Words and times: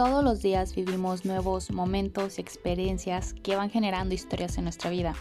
Todos 0.00 0.24
los 0.24 0.40
días 0.40 0.74
vivimos 0.74 1.26
nuevos 1.26 1.70
momentos 1.70 2.38
y 2.38 2.40
experiencias 2.40 3.34
que 3.34 3.54
van 3.54 3.68
generando 3.68 4.14
historias 4.14 4.56
en 4.56 4.64
nuestra 4.64 4.88
vida, 4.88 5.14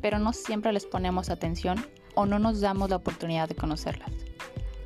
pero 0.00 0.18
no 0.18 0.32
siempre 0.32 0.72
les 0.72 0.86
ponemos 0.86 1.28
atención 1.28 1.84
o 2.14 2.24
no 2.24 2.38
nos 2.38 2.62
damos 2.62 2.88
la 2.88 2.96
oportunidad 2.96 3.46
de 3.46 3.54
conocerlas. 3.54 4.10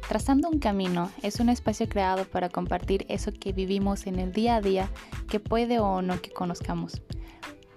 Trazando 0.08 0.48
un 0.48 0.58
camino 0.58 1.12
es 1.22 1.38
un 1.38 1.48
espacio 1.48 1.88
creado 1.88 2.24
para 2.24 2.48
compartir 2.48 3.06
eso 3.08 3.30
que 3.30 3.52
vivimos 3.52 4.08
en 4.08 4.18
el 4.18 4.32
día 4.32 4.56
a 4.56 4.60
día 4.60 4.90
que 5.30 5.38
puede 5.38 5.78
o 5.78 6.02
no 6.02 6.20
que 6.20 6.32
conozcamos, 6.32 7.00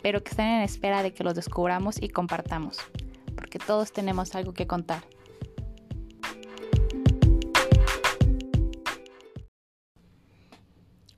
pero 0.01 0.23
que 0.23 0.31
están 0.31 0.47
en 0.47 0.61
espera 0.63 1.03
de 1.03 1.13
que 1.13 1.23
los 1.23 1.35
descubramos 1.35 2.01
y 2.01 2.09
compartamos, 2.09 2.79
porque 3.35 3.59
todos 3.59 3.91
tenemos 3.91 4.33
algo 4.33 4.53
que 4.53 4.65
contar. 4.65 5.03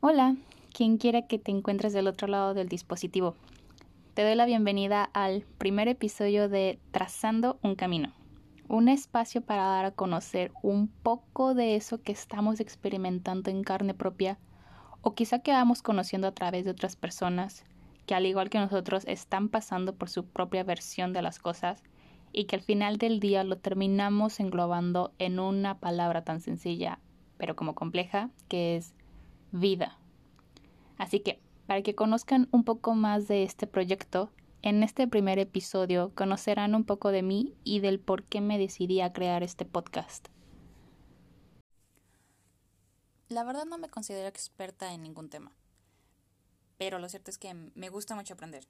Hola, 0.03 0.35
quien 0.73 0.97
quiera 0.97 1.27
que 1.27 1.37
te 1.37 1.51
encuentres 1.51 1.93
del 1.93 2.07
otro 2.07 2.27
lado 2.27 2.55
del 2.55 2.67
dispositivo. 2.67 3.35
Te 4.15 4.23
doy 4.23 4.33
la 4.33 4.47
bienvenida 4.47 5.03
al 5.13 5.45
primer 5.59 5.87
episodio 5.87 6.49
de 6.49 6.79
Trazando 6.89 7.59
un 7.61 7.75
Camino, 7.75 8.11
un 8.67 8.89
espacio 8.89 9.41
para 9.41 9.61
dar 9.61 9.85
a 9.85 9.91
conocer 9.91 10.51
un 10.63 10.87
poco 10.87 11.53
de 11.53 11.75
eso 11.75 12.01
que 12.01 12.13
estamos 12.13 12.59
experimentando 12.59 13.51
en 13.51 13.63
carne 13.63 13.93
propia 13.93 14.39
o 15.03 15.13
quizá 15.13 15.37
que 15.37 15.51
vamos 15.51 15.83
conociendo 15.83 16.25
a 16.25 16.33
través 16.33 16.65
de 16.65 16.71
otras 16.71 16.95
personas 16.95 17.63
que 18.07 18.15
al 18.15 18.25
igual 18.25 18.49
que 18.49 18.57
nosotros 18.57 19.03
están 19.05 19.49
pasando 19.49 19.93
por 19.93 20.09
su 20.09 20.25
propia 20.25 20.63
versión 20.63 21.13
de 21.13 21.21
las 21.21 21.37
cosas 21.37 21.83
y 22.31 22.45
que 22.45 22.55
al 22.55 22.63
final 22.63 22.97
del 22.97 23.19
día 23.19 23.43
lo 23.43 23.59
terminamos 23.59 24.39
englobando 24.39 25.13
en 25.19 25.39
una 25.39 25.77
palabra 25.77 26.23
tan 26.23 26.41
sencilla 26.41 26.97
pero 27.37 27.55
como 27.55 27.75
compleja 27.75 28.31
que 28.47 28.77
es 28.77 28.95
vida. 29.51 30.00
Así 31.01 31.19
que, 31.19 31.41
para 31.65 31.81
que 31.81 31.95
conozcan 31.95 32.47
un 32.51 32.63
poco 32.63 32.93
más 32.93 33.27
de 33.27 33.41
este 33.41 33.65
proyecto, 33.65 34.31
en 34.61 34.83
este 34.83 35.07
primer 35.07 35.39
episodio 35.39 36.13
conocerán 36.13 36.75
un 36.75 36.83
poco 36.83 37.09
de 37.09 37.23
mí 37.23 37.55
y 37.63 37.79
del 37.79 37.99
por 37.99 38.23
qué 38.23 38.39
me 38.39 38.59
decidí 38.59 39.01
a 39.01 39.11
crear 39.11 39.41
este 39.41 39.65
podcast. 39.65 40.27
La 43.29 43.43
verdad 43.43 43.65
no 43.65 43.79
me 43.79 43.89
considero 43.89 44.27
experta 44.27 44.93
en 44.93 45.01
ningún 45.01 45.31
tema, 45.31 45.55
pero 46.77 46.99
lo 46.99 47.09
cierto 47.09 47.31
es 47.31 47.39
que 47.39 47.51
me 47.55 47.89
gusta 47.89 48.13
mucho 48.13 48.35
aprender. 48.35 48.67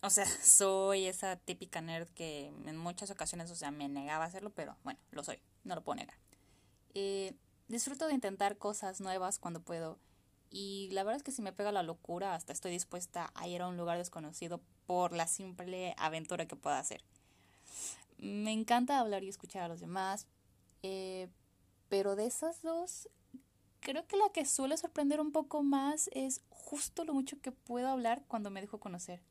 O 0.00 0.10
sea, 0.10 0.26
soy 0.44 1.06
esa 1.06 1.34
típica 1.34 1.80
nerd 1.80 2.06
que 2.10 2.52
en 2.66 2.76
muchas 2.76 3.10
ocasiones, 3.10 3.50
o 3.50 3.56
sea, 3.56 3.72
me 3.72 3.88
negaba 3.88 4.22
a 4.22 4.28
hacerlo, 4.28 4.50
pero 4.50 4.76
bueno, 4.84 5.00
lo 5.10 5.24
soy, 5.24 5.40
no 5.64 5.74
lo 5.74 5.82
puedo 5.82 5.96
negar. 5.96 6.18
Eh, 6.94 7.34
disfruto 7.66 8.06
de 8.06 8.14
intentar 8.14 8.58
cosas 8.58 9.00
nuevas 9.00 9.40
cuando 9.40 9.60
puedo 9.60 9.98
y 10.56 10.88
la 10.92 11.02
verdad 11.02 11.16
es 11.16 11.24
que 11.24 11.32
si 11.32 11.42
me 11.42 11.52
pega 11.52 11.72
la 11.72 11.82
locura, 11.82 12.36
hasta 12.36 12.52
estoy 12.52 12.70
dispuesta 12.70 13.32
a 13.34 13.48
ir 13.48 13.60
a 13.60 13.66
un 13.66 13.76
lugar 13.76 13.98
desconocido 13.98 14.60
por 14.86 15.12
la 15.12 15.26
simple 15.26 15.96
aventura 15.98 16.46
que 16.46 16.54
pueda 16.54 16.78
hacer. 16.78 17.02
Me 18.18 18.52
encanta 18.52 19.00
hablar 19.00 19.24
y 19.24 19.28
escuchar 19.28 19.62
a 19.62 19.68
los 19.68 19.80
demás, 19.80 20.28
eh, 20.84 21.26
pero 21.88 22.14
de 22.14 22.26
esas 22.26 22.62
dos, 22.62 23.08
creo 23.80 24.06
que 24.06 24.16
la 24.16 24.28
que 24.32 24.46
suele 24.46 24.76
sorprender 24.76 25.20
un 25.20 25.32
poco 25.32 25.64
más 25.64 26.08
es 26.12 26.40
justo 26.50 27.04
lo 27.04 27.14
mucho 27.14 27.40
que 27.40 27.50
puedo 27.50 27.88
hablar 27.88 28.22
cuando 28.28 28.50
me 28.50 28.60
dejo 28.60 28.78
conocer. 28.78 29.22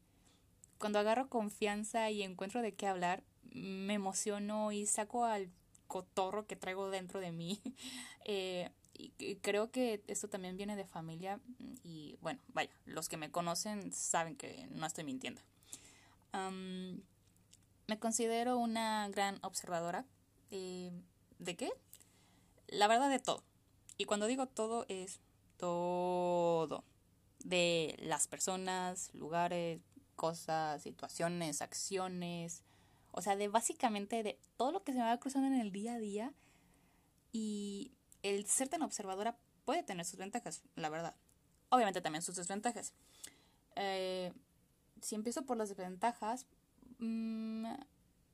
Cuando 0.77 0.99
agarro 0.99 1.29
confianza 1.29 2.09
y 2.09 2.21
encuentro 2.23 2.61
de 2.61 2.75
qué 2.75 2.85
hablar, 2.85 3.23
me 3.43 3.93
emociono 3.93 4.73
y 4.73 4.87
saco 4.87 5.23
al 5.23 5.49
cotorro 5.87 6.47
que 6.47 6.57
traigo 6.57 6.89
dentro 6.89 7.21
de 7.21 7.31
mí. 7.31 7.61
eh, 8.25 8.71
y 8.93 9.35
creo 9.37 9.71
que 9.71 10.03
esto 10.07 10.29
también 10.29 10.55
viene 10.55 10.75
de 10.75 10.85
familia 10.85 11.39
y 11.83 12.17
bueno, 12.21 12.39
vaya, 12.47 12.71
los 12.85 13.09
que 13.09 13.17
me 13.17 13.31
conocen 13.31 13.91
saben 13.91 14.35
que 14.35 14.67
no 14.71 14.85
estoy 14.85 15.03
mintiendo. 15.03 15.41
me 17.87 17.99
considero 17.99 18.57
una 18.57 19.09
gran 19.09 19.39
observadora. 19.43 20.05
Eh, 20.51 20.91
¿De 21.39 21.55
qué? 21.55 21.71
La 22.67 22.87
verdad 22.87 23.09
de 23.09 23.19
todo. 23.19 23.43
Y 23.97 24.05
cuando 24.05 24.27
digo 24.27 24.47
todo 24.47 24.85
es 24.87 25.19
todo. 25.57 26.85
De 27.43 27.97
las 27.99 28.27
personas, 28.27 29.13
lugares, 29.13 29.81
cosas, 30.15 30.81
situaciones, 30.81 31.61
acciones. 31.61 32.63
O 33.11 33.21
sea, 33.21 33.35
de 33.35 33.49
básicamente 33.49 34.23
de 34.23 34.39
todo 34.55 34.71
lo 34.71 34.83
que 34.83 34.93
se 34.93 34.99
me 34.99 35.05
va 35.05 35.19
cruzando 35.19 35.47
en 35.47 35.59
el 35.59 35.71
día 35.71 35.95
a 35.95 35.99
día. 35.99 36.33
Y 37.33 37.91
el 38.23 38.47
ser 38.47 38.69
tan 38.69 38.81
observadora 38.81 39.37
puede 39.65 39.83
tener 39.83 40.05
sus 40.05 40.17
ventajas, 40.17 40.63
la 40.75 40.89
verdad. 40.89 41.15
Obviamente 41.69 42.01
también 42.01 42.21
sus 42.21 42.35
desventajas. 42.35 42.93
Eh, 43.75 44.33
si 45.01 45.15
empiezo 45.15 45.45
por 45.45 45.57
las 45.57 45.69
desventajas, 45.69 46.47
mm, 46.99 47.65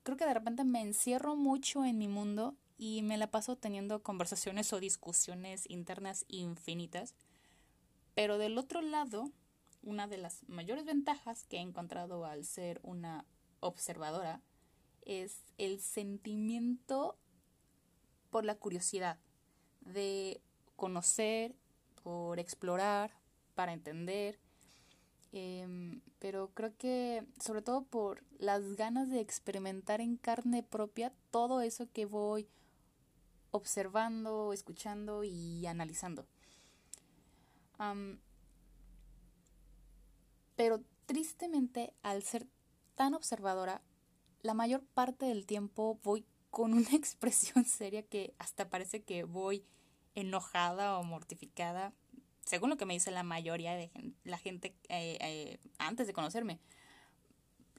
creo 0.03 0.17
que 0.17 0.25
de 0.25 0.33
repente 0.33 0.63
me 0.63 0.81
encierro 0.81 1.35
mucho 1.35 1.83
en 1.83 1.97
mi 1.97 2.07
mundo 2.07 2.55
y 2.77 3.01
me 3.01 3.17
la 3.17 3.31
paso 3.31 3.57
teniendo 3.57 4.03
conversaciones 4.03 4.71
o 4.73 4.79
discusiones 4.79 5.69
internas 5.69 6.25
infinitas. 6.27 7.15
Pero 8.13 8.37
del 8.37 8.57
otro 8.57 8.81
lado, 8.81 9.31
una 9.81 10.07
de 10.07 10.17
las 10.17 10.47
mayores 10.47 10.85
ventajas 10.85 11.45
que 11.45 11.57
he 11.57 11.61
encontrado 11.61 12.25
al 12.25 12.45
ser 12.45 12.79
una 12.83 13.25
observadora 13.59 14.41
es 15.01 15.43
el 15.57 15.79
sentimiento 15.81 17.17
por 18.29 18.45
la 18.45 18.55
curiosidad 18.55 19.19
de 19.81 20.41
conocer, 20.75 21.55
por 22.03 22.39
explorar, 22.39 23.11
para 23.55 23.73
entender, 23.73 24.39
em, 25.31 26.01
pero 26.19 26.49
creo 26.53 26.75
que 26.77 27.25
sobre 27.39 27.61
todo 27.61 27.83
por 27.83 28.23
las 28.39 28.75
ganas 28.75 29.09
de 29.09 29.19
experimentar 29.19 30.01
en 30.01 30.17
carne 30.17 30.63
propia 30.63 31.13
todo 31.31 31.61
eso 31.61 31.87
que 31.91 32.05
voy 32.05 32.47
observando, 33.51 34.53
escuchando 34.53 35.23
y 35.23 35.65
analizando. 35.65 36.25
pero 40.55 40.81
tristemente, 41.05 41.93
al 42.03 42.23
ser 42.23 42.45
tan 42.95 43.13
observadora, 43.13 43.81
la 44.41 44.53
mayor 44.53 44.83
parte 44.93 45.25
del 45.25 45.45
tiempo 45.45 45.97
voy 46.03 46.25
con 46.49 46.73
una 46.73 46.89
expresión 46.93 47.65
seria 47.65 48.03
que 48.03 48.33
hasta 48.39 48.69
parece 48.69 49.03
que 49.03 49.23
voy 49.23 49.63
enojada 50.15 50.97
o 50.97 51.03
mortificada, 51.03 51.93
según 52.45 52.69
lo 52.69 52.77
que 52.77 52.85
me 52.85 52.93
dice 52.93 53.11
la 53.11 53.23
mayoría 53.23 53.75
de 53.75 53.91
la 54.23 54.37
gente 54.37 54.75
eh, 54.89 55.17
eh, 55.21 55.59
antes 55.77 56.07
de 56.07 56.13
conocerme. 56.13 56.59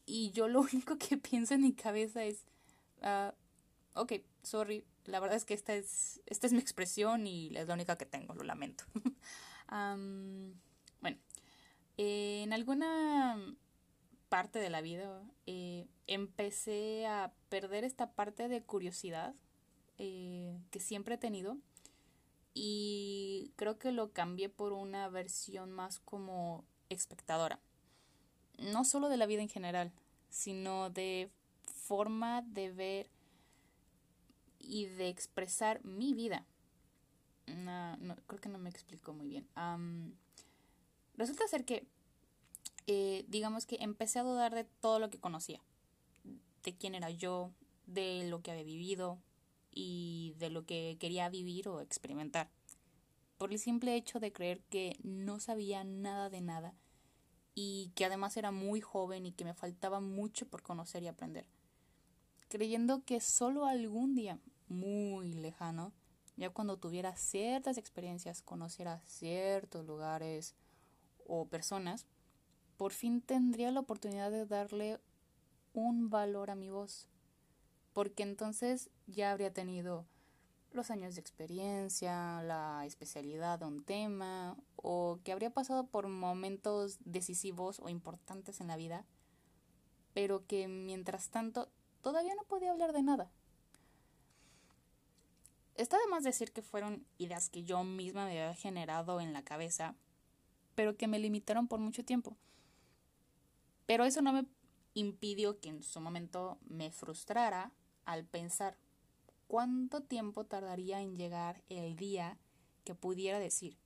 Y 0.06 0.30
yo 0.32 0.48
lo 0.48 0.60
único 0.72 0.98
que 0.98 1.16
pienso 1.16 1.54
en 1.54 1.62
mi 1.62 1.72
cabeza 1.72 2.24
es, 2.24 2.44
uh, 3.02 3.32
ok, 3.94 4.14
sorry, 4.42 4.84
la 5.04 5.20
verdad 5.20 5.36
es 5.36 5.44
que 5.44 5.54
esta 5.54 5.74
es, 5.74 6.20
esta 6.26 6.46
es 6.46 6.52
mi 6.52 6.60
expresión 6.60 7.26
y 7.26 7.56
es 7.56 7.66
la 7.66 7.74
única 7.74 7.96
que 7.96 8.06
tengo, 8.06 8.34
lo 8.34 8.44
lamento. 8.44 8.84
bueno, 11.00 11.18
en 11.96 12.52
alguna 12.52 13.56
parte 14.30 14.60
de 14.60 14.70
la 14.70 14.80
vida 14.80 15.22
eh, 15.46 15.86
empecé 16.06 17.06
a 17.06 17.34
perder 17.50 17.84
esta 17.84 18.12
parte 18.12 18.48
de 18.48 18.62
curiosidad 18.62 19.34
que 19.98 20.80
siempre 20.80 21.16
he 21.16 21.18
tenido 21.18 21.58
y 22.54 23.52
creo 23.56 23.78
que 23.78 23.92
lo 23.92 24.12
cambié 24.12 24.48
por 24.48 24.72
una 24.72 25.08
versión 25.10 25.70
más 25.72 25.98
como 25.98 26.64
espectadora. 26.88 27.60
No 28.58 28.84
solo 28.84 29.10
de 29.10 29.18
la 29.18 29.26
vida 29.26 29.42
en 29.42 29.50
general, 29.50 29.92
sino 30.30 30.88
de 30.88 31.30
forma 31.74 32.40
de 32.42 32.72
ver 32.72 33.10
y 34.58 34.86
de 34.86 35.08
expresar 35.08 35.84
mi 35.84 36.14
vida. 36.14 36.46
No, 37.46 38.16
creo 38.26 38.40
que 38.40 38.48
no 38.48 38.58
me 38.58 38.70
explico 38.70 39.12
muy 39.12 39.28
bien. 39.28 39.48
resulta 41.14 41.46
ser 41.48 41.64
que, 41.64 41.86
eh, 42.86 43.24
digamos 43.28 43.66
que 43.66 43.76
empecé 43.80 44.18
a 44.18 44.24
dudar 44.24 44.54
de 44.54 44.64
todo 44.64 44.98
lo 44.98 45.10
que 45.10 45.20
conocía, 45.20 45.60
de 46.62 46.76
quién 46.76 46.94
era 46.94 47.10
yo, 47.10 47.52
de 47.86 48.28
lo 48.28 48.42
que 48.42 48.50
había 48.50 48.64
vivido, 48.64 49.18
y 49.72 50.34
de 50.38 50.50
lo 50.50 50.64
que 50.66 50.96
quería 50.98 51.28
vivir 51.28 51.68
o 51.68 51.80
experimentar, 51.80 52.50
por 53.38 53.52
el 53.52 53.58
simple 53.58 53.94
hecho 53.94 54.20
de 54.20 54.32
creer 54.32 54.60
que 54.64 54.98
no 55.02 55.40
sabía 55.40 55.84
nada 55.84 56.28
de 56.28 56.40
nada 56.40 56.74
y 57.54 57.92
que 57.94 58.04
además 58.04 58.36
era 58.36 58.50
muy 58.50 58.80
joven 58.80 59.26
y 59.26 59.32
que 59.32 59.44
me 59.44 59.54
faltaba 59.54 60.00
mucho 60.00 60.46
por 60.48 60.62
conocer 60.62 61.02
y 61.02 61.08
aprender, 61.08 61.46
creyendo 62.48 63.04
que 63.04 63.20
solo 63.20 63.66
algún 63.66 64.14
día 64.14 64.38
muy 64.68 65.32
lejano, 65.32 65.92
ya 66.36 66.50
cuando 66.50 66.78
tuviera 66.78 67.16
ciertas 67.16 67.76
experiencias, 67.76 68.42
conociera 68.42 69.02
ciertos 69.06 69.86
lugares 69.86 70.54
o 71.26 71.46
personas, 71.46 72.06
por 72.80 72.94
fin 72.94 73.20
tendría 73.20 73.70
la 73.70 73.80
oportunidad 73.80 74.30
de 74.30 74.46
darle 74.46 74.98
un 75.74 76.08
valor 76.08 76.48
a 76.50 76.54
mi 76.54 76.70
voz 76.70 77.10
porque 77.92 78.22
entonces 78.22 78.88
ya 79.06 79.32
habría 79.32 79.52
tenido 79.52 80.06
los 80.72 80.90
años 80.90 81.14
de 81.14 81.20
experiencia, 81.20 82.42
la 82.42 82.86
especialidad 82.86 83.58
de 83.58 83.66
un 83.66 83.84
tema, 83.84 84.56
o 84.76 85.18
que 85.22 85.32
habría 85.32 85.50
pasado 85.50 85.88
por 85.88 86.08
momentos 86.08 86.96
decisivos 87.04 87.80
o 87.80 87.90
importantes 87.90 88.62
en 88.62 88.68
la 88.68 88.78
vida, 88.78 89.04
pero 90.14 90.46
que 90.46 90.66
mientras 90.66 91.28
tanto 91.28 91.68
todavía 92.00 92.34
no 92.34 92.44
podía 92.44 92.70
hablar 92.70 92.94
de 92.94 93.02
nada. 93.02 93.30
Está 95.74 95.98
de 95.98 96.06
más 96.08 96.24
decir 96.24 96.50
que 96.50 96.62
fueron 96.62 97.04
ideas 97.18 97.50
que 97.50 97.62
yo 97.62 97.84
misma 97.84 98.24
me 98.24 98.40
había 98.40 98.54
generado 98.54 99.20
en 99.20 99.34
la 99.34 99.42
cabeza, 99.42 99.96
pero 100.74 100.96
que 100.96 101.08
me 101.08 101.18
limitaron 101.18 101.68
por 101.68 101.78
mucho 101.78 102.06
tiempo. 102.06 102.38
Pero 103.90 104.04
eso 104.04 104.22
no 104.22 104.32
me 104.32 104.46
impidió 104.94 105.58
que 105.58 105.68
en 105.68 105.82
su 105.82 106.00
momento 106.00 106.60
me 106.68 106.92
frustrara 106.92 107.72
al 108.04 108.24
pensar 108.24 108.78
cuánto 109.48 110.00
tiempo 110.00 110.46
tardaría 110.46 111.00
en 111.00 111.16
llegar 111.16 111.64
el 111.68 111.96
día 111.96 112.38
que 112.84 112.94
pudiera 112.94 113.40
decir, 113.40 113.76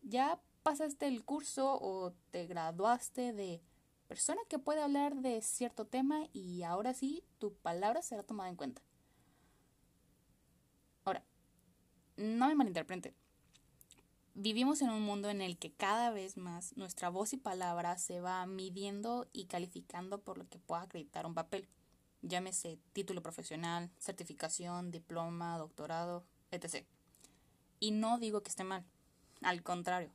ya 0.00 0.40
pasaste 0.62 1.08
el 1.08 1.26
curso 1.26 1.78
o 1.78 2.14
te 2.30 2.46
graduaste 2.46 3.34
de 3.34 3.60
persona 4.08 4.40
que 4.48 4.58
puede 4.58 4.80
hablar 4.80 5.16
de 5.16 5.42
cierto 5.42 5.86
tema 5.86 6.26
y 6.32 6.62
ahora 6.62 6.94
sí 6.94 7.22
tu 7.36 7.52
palabra 7.52 8.00
será 8.00 8.22
tomada 8.22 8.48
en 8.48 8.56
cuenta. 8.56 8.80
Ahora, 11.04 11.22
no 12.16 12.48
me 12.48 12.54
malinterprete. 12.54 13.14
Vivimos 14.34 14.80
en 14.80 14.88
un 14.88 15.02
mundo 15.02 15.28
en 15.28 15.42
el 15.42 15.58
que 15.58 15.74
cada 15.74 16.10
vez 16.10 16.38
más 16.38 16.74
nuestra 16.78 17.10
voz 17.10 17.34
y 17.34 17.36
palabra 17.36 17.98
se 17.98 18.22
va 18.22 18.46
midiendo 18.46 19.28
y 19.30 19.44
calificando 19.44 20.22
por 20.22 20.38
lo 20.38 20.48
que 20.48 20.58
pueda 20.58 20.82
acreditar 20.82 21.26
un 21.26 21.34
papel. 21.34 21.68
Llámese 22.22 22.78
título 22.94 23.22
profesional, 23.22 23.90
certificación, 23.98 24.90
diploma, 24.90 25.58
doctorado, 25.58 26.24
etc. 26.50 26.86
Y 27.78 27.90
no 27.90 28.18
digo 28.18 28.42
que 28.42 28.48
esté 28.48 28.64
mal. 28.64 28.86
Al 29.42 29.62
contrario, 29.62 30.10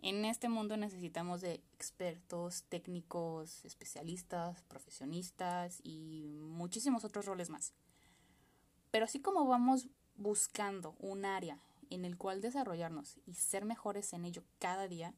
en 0.00 0.24
este 0.24 0.48
mundo 0.48 0.78
necesitamos 0.78 1.42
de 1.42 1.62
expertos, 1.74 2.64
técnicos, 2.70 3.62
especialistas, 3.66 4.62
profesionistas 4.62 5.80
y 5.82 6.38
muchísimos 6.40 7.04
otros 7.04 7.26
roles 7.26 7.50
más. 7.50 7.74
Pero 8.90 9.04
así 9.04 9.20
como 9.20 9.46
vamos 9.46 9.88
buscando 10.16 10.96
un 10.98 11.26
área 11.26 11.60
en 11.90 12.04
el 12.04 12.16
cual 12.16 12.40
desarrollarnos 12.40 13.18
y 13.26 13.34
ser 13.34 13.64
mejores 13.64 14.12
en 14.12 14.24
ello 14.24 14.42
cada 14.58 14.88
día, 14.88 15.14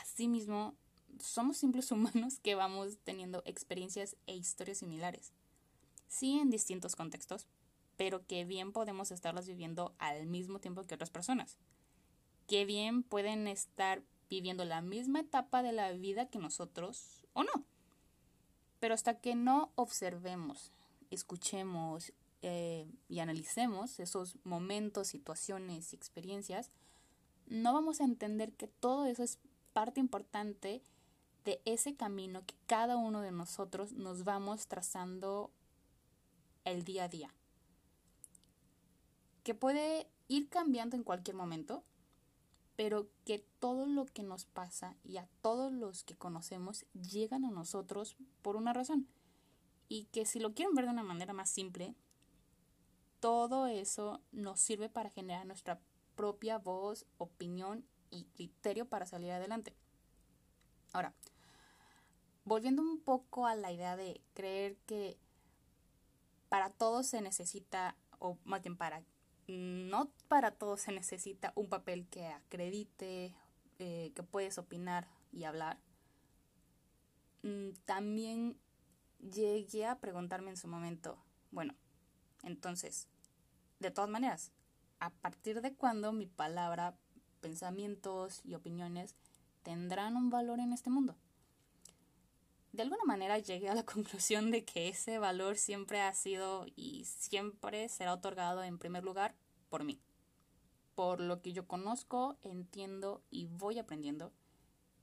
asimismo 0.00 0.74
somos 1.18 1.56
simples 1.56 1.90
humanos 1.92 2.38
que 2.40 2.54
vamos 2.54 2.98
teniendo 3.04 3.42
experiencias 3.46 4.16
e 4.26 4.36
historias 4.36 4.78
similares. 4.78 5.32
Sí 6.08 6.38
en 6.38 6.50
distintos 6.50 6.96
contextos, 6.96 7.46
pero 7.96 8.26
que 8.26 8.44
bien 8.44 8.72
podemos 8.72 9.10
estarlas 9.10 9.46
viviendo 9.46 9.94
al 9.98 10.26
mismo 10.26 10.58
tiempo 10.58 10.84
que 10.84 10.94
otras 10.94 11.10
personas. 11.10 11.58
Que 12.46 12.64
bien 12.64 13.02
pueden 13.02 13.46
estar 13.46 14.02
viviendo 14.28 14.64
la 14.64 14.80
misma 14.80 15.20
etapa 15.20 15.62
de 15.62 15.72
la 15.72 15.92
vida 15.92 16.28
que 16.28 16.38
nosotros 16.38 17.22
o 17.32 17.44
no. 17.44 17.64
Pero 18.80 18.94
hasta 18.94 19.20
que 19.20 19.34
no 19.34 19.70
observemos, 19.74 20.72
escuchemos 21.10 22.12
eh, 22.42 22.90
y 23.08 23.18
analicemos 23.20 24.00
esos 24.00 24.36
momentos, 24.44 25.08
situaciones 25.08 25.92
y 25.92 25.96
experiencias, 25.96 26.70
no 27.46 27.72
vamos 27.72 28.00
a 28.00 28.04
entender 28.04 28.52
que 28.52 28.68
todo 28.68 29.06
eso 29.06 29.22
es 29.22 29.38
parte 29.72 30.00
importante 30.00 30.82
de 31.44 31.60
ese 31.64 31.96
camino 31.96 32.44
que 32.46 32.54
cada 32.66 32.96
uno 32.96 33.20
de 33.20 33.32
nosotros 33.32 33.92
nos 33.92 34.24
vamos 34.24 34.66
trazando 34.66 35.50
el 36.64 36.84
día 36.84 37.04
a 37.04 37.08
día. 37.08 37.34
Que 39.42 39.54
puede 39.54 40.06
ir 40.28 40.48
cambiando 40.48 40.96
en 40.96 41.02
cualquier 41.02 41.36
momento, 41.36 41.82
pero 42.76 43.08
que 43.24 43.44
todo 43.58 43.86
lo 43.86 44.06
que 44.06 44.22
nos 44.22 44.44
pasa 44.44 44.96
y 45.02 45.16
a 45.16 45.28
todos 45.42 45.72
los 45.72 46.04
que 46.04 46.16
conocemos 46.16 46.86
llegan 46.94 47.44
a 47.44 47.50
nosotros 47.50 48.16
por 48.42 48.56
una 48.56 48.72
razón. 48.72 49.08
Y 49.88 50.04
que 50.06 50.24
si 50.24 50.38
lo 50.38 50.54
quieren 50.54 50.74
ver 50.74 50.84
de 50.84 50.92
una 50.92 51.02
manera 51.02 51.32
más 51.32 51.50
simple, 51.50 51.94
todo 53.20 53.66
eso 53.66 54.22
nos 54.32 54.60
sirve 54.60 54.88
para 54.88 55.10
generar 55.10 55.46
nuestra 55.46 55.80
propia 56.16 56.58
voz, 56.58 57.06
opinión 57.18 57.84
y 58.10 58.24
criterio 58.34 58.88
para 58.88 59.06
salir 59.06 59.30
adelante. 59.30 59.74
Ahora, 60.92 61.14
volviendo 62.44 62.82
un 62.82 63.00
poco 63.00 63.46
a 63.46 63.54
la 63.54 63.70
idea 63.72 63.96
de 63.96 64.20
creer 64.34 64.76
que 64.86 65.18
para 66.48 66.70
todos 66.70 67.06
se 67.06 67.20
necesita, 67.20 67.96
o 68.18 68.38
más 68.44 68.62
bien 68.62 68.76
para, 68.76 69.04
no 69.46 70.10
para 70.28 70.50
todos 70.50 70.80
se 70.80 70.92
necesita 70.92 71.52
un 71.54 71.68
papel 71.68 72.08
que 72.08 72.26
acredite, 72.26 73.34
eh, 73.78 74.12
que 74.14 74.22
puedes 74.22 74.58
opinar 74.58 75.08
y 75.32 75.44
hablar. 75.44 75.78
Mm, 77.42 77.70
también 77.84 78.58
llegué 79.20 79.86
a 79.86 80.00
preguntarme 80.00 80.50
en 80.50 80.56
su 80.56 80.66
momento, 80.66 81.22
bueno, 81.50 81.74
entonces, 82.42 83.08
de 83.80 83.90
todas 83.90 84.10
maneras, 84.10 84.52
¿a 85.00 85.10
partir 85.10 85.62
de 85.62 85.74
cuándo 85.74 86.12
mi 86.12 86.26
palabra, 86.26 86.94
pensamientos 87.40 88.42
y 88.44 88.54
opiniones 88.54 89.16
tendrán 89.62 90.16
un 90.16 90.30
valor 90.30 90.60
en 90.60 90.72
este 90.72 90.90
mundo? 90.90 91.16
De 92.72 92.82
alguna 92.82 93.04
manera 93.04 93.38
llegué 93.38 93.68
a 93.68 93.74
la 93.74 93.84
conclusión 93.86 94.50
de 94.50 94.64
que 94.64 94.88
ese 94.88 95.18
valor 95.18 95.56
siempre 95.56 96.00
ha 96.00 96.12
sido 96.14 96.66
y 96.76 97.04
siempre 97.06 97.88
será 97.88 98.12
otorgado 98.12 98.62
en 98.62 98.78
primer 98.78 99.02
lugar 99.02 99.34
por 99.70 99.82
mí, 99.82 99.98
por 100.94 101.20
lo 101.20 101.40
que 101.40 101.52
yo 101.52 101.66
conozco, 101.66 102.36
entiendo 102.42 103.22
y 103.30 103.46
voy 103.46 103.78
aprendiendo, 103.78 104.32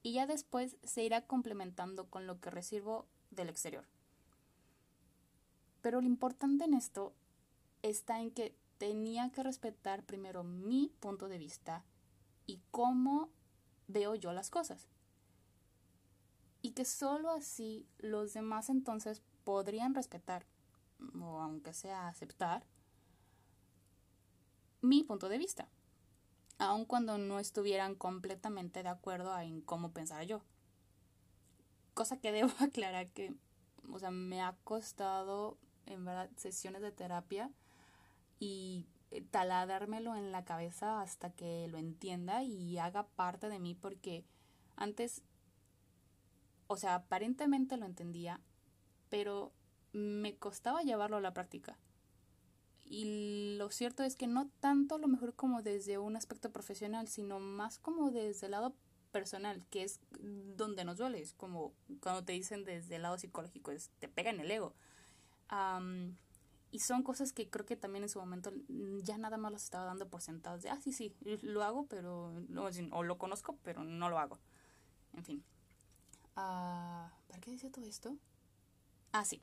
y 0.04 0.14
ya 0.14 0.28
después 0.28 0.78
se 0.84 1.04
irá 1.04 1.26
complementando 1.26 2.10
con 2.10 2.28
lo 2.28 2.40
que 2.40 2.52
recibo 2.52 3.08
del 3.32 3.50
exterior. 3.50 3.88
Pero 5.82 6.00
lo 6.00 6.08
importante 6.08 6.66
en 6.66 6.76
esto 6.76 7.14
está 7.82 8.20
en 8.20 8.32
que 8.32 8.56
tenía 8.78 9.32
que 9.32 9.44
respetar 9.44 10.04
primero 10.04 10.44
mi 10.44 10.92
punto 11.00 11.28
de 11.28 11.38
vista 11.38 11.84
y 12.46 12.62
cómo 12.72 13.30
veo 13.88 14.16
yo 14.16 14.32
las 14.34 14.50
cosas. 14.50 14.88
Y 16.62 16.72
que 16.72 16.86
sólo 16.86 17.32
así 17.32 17.88
los 18.00 18.34
demás 18.34 18.70
entonces 18.70 19.22
podrían 19.44 19.96
respetar, 19.96 20.46
o 21.22 21.40
aunque 21.40 21.74
sea 21.74 22.08
aceptar, 22.08 22.66
mi 24.82 25.04
punto 25.04 25.30
de 25.30 25.38
vista, 25.38 25.70
aun 26.60 26.86
cuando 26.86 27.18
no 27.18 27.40
estuvieran 27.40 27.96
completamente 27.96 28.84
de 28.84 28.90
acuerdo 28.90 29.38
en 29.40 29.62
cómo 29.62 29.92
pensara 29.92 30.24
yo. 30.24 30.42
Cosa 31.94 32.20
que 32.20 32.32
debo 32.34 32.52
aclarar 32.60 33.10
que, 33.12 33.36
o 33.92 34.00
sea, 34.00 34.12
me 34.12 34.42
ha 34.42 34.56
costado, 34.64 35.58
en 35.86 36.06
verdad, 36.06 36.30
sesiones 36.36 36.82
de 36.82 36.92
terapia 36.92 37.52
y 38.40 38.88
eh, 39.12 39.22
taladármelo 39.22 40.16
en 40.16 40.32
la 40.32 40.46
cabeza 40.46 41.02
hasta 41.02 41.32
que 41.32 41.68
lo 41.70 41.78
entienda 41.78 42.44
y 42.44 42.78
haga 42.78 43.08
parte 43.08 43.50
de 43.50 43.60
mí 43.60 43.76
porque 43.76 44.26
antes, 44.76 45.24
o 46.68 46.78
sea, 46.78 46.96
aparentemente 46.96 47.78
lo 47.78 47.86
entendía, 47.86 48.42
pero 49.10 49.54
me 49.94 50.36
costaba 50.36 50.84
llevarlo 50.84 51.18
a 51.18 51.22
la 51.22 51.34
práctica. 51.34 51.78
Y 52.90 53.56
lo 53.58 53.70
cierto 53.70 54.04
es 54.04 54.16
que 54.16 54.28
no 54.28 54.50
tanto 54.60 54.96
a 54.96 55.00
lo 55.00 55.08
mejor 55.08 55.36
como 55.36 55.62
desde 55.62 55.98
un 55.98 56.16
aspecto 56.16 56.52
profesional, 56.52 57.08
sino 57.08 57.40
más 57.40 57.80
como 57.80 58.12
desde 58.12 58.46
el 58.46 58.52
lado 58.52 58.76
personal, 59.12 59.66
que 59.70 59.84
es 59.84 60.00
donde 60.20 60.86
nos 60.86 60.98
duele, 60.98 61.20
es 61.20 61.34
como 61.34 61.74
cuando 62.02 62.24
te 62.24 62.34
dicen 62.34 62.64
desde 62.64 62.98
el 62.98 63.02
lado 63.02 63.18
psicológico, 63.18 63.72
es, 63.72 63.90
te 64.00 64.08
pega 64.08 64.30
en 64.30 64.40
el 64.40 64.52
ego. 64.52 64.74
Y 66.78 66.80
son 66.80 67.02
cosas 67.02 67.34
que 67.34 67.50
creo 67.50 67.66
que 67.66 67.76
también 67.76 68.04
en 68.04 68.10
su 68.10 68.20
momento 68.20 68.54
ya 69.02 69.18
nada 69.18 69.38
más 69.38 69.52
los 69.52 69.64
estaba 69.64 69.86
dando 69.86 70.08
por 70.08 70.22
sentados 70.22 70.62
de, 70.62 70.70
ah, 70.70 70.80
sí, 70.80 70.94
sí, 70.94 71.12
lo 71.42 71.64
hago, 71.64 71.88
pero, 71.88 72.32
no, 72.50 72.70
o 72.92 73.04
lo 73.04 73.18
conozco, 73.18 73.58
pero 73.64 73.84
no 73.84 74.10
lo 74.10 74.20
hago. 74.20 74.38
En 75.16 75.26
fin. 75.26 75.44
Uh, 76.36 77.10
¿Para 77.30 77.42
qué 77.42 77.50
decía 77.50 77.72
todo 77.72 77.84
esto? 77.84 78.16
Ah, 79.12 79.26
sí. 79.26 79.42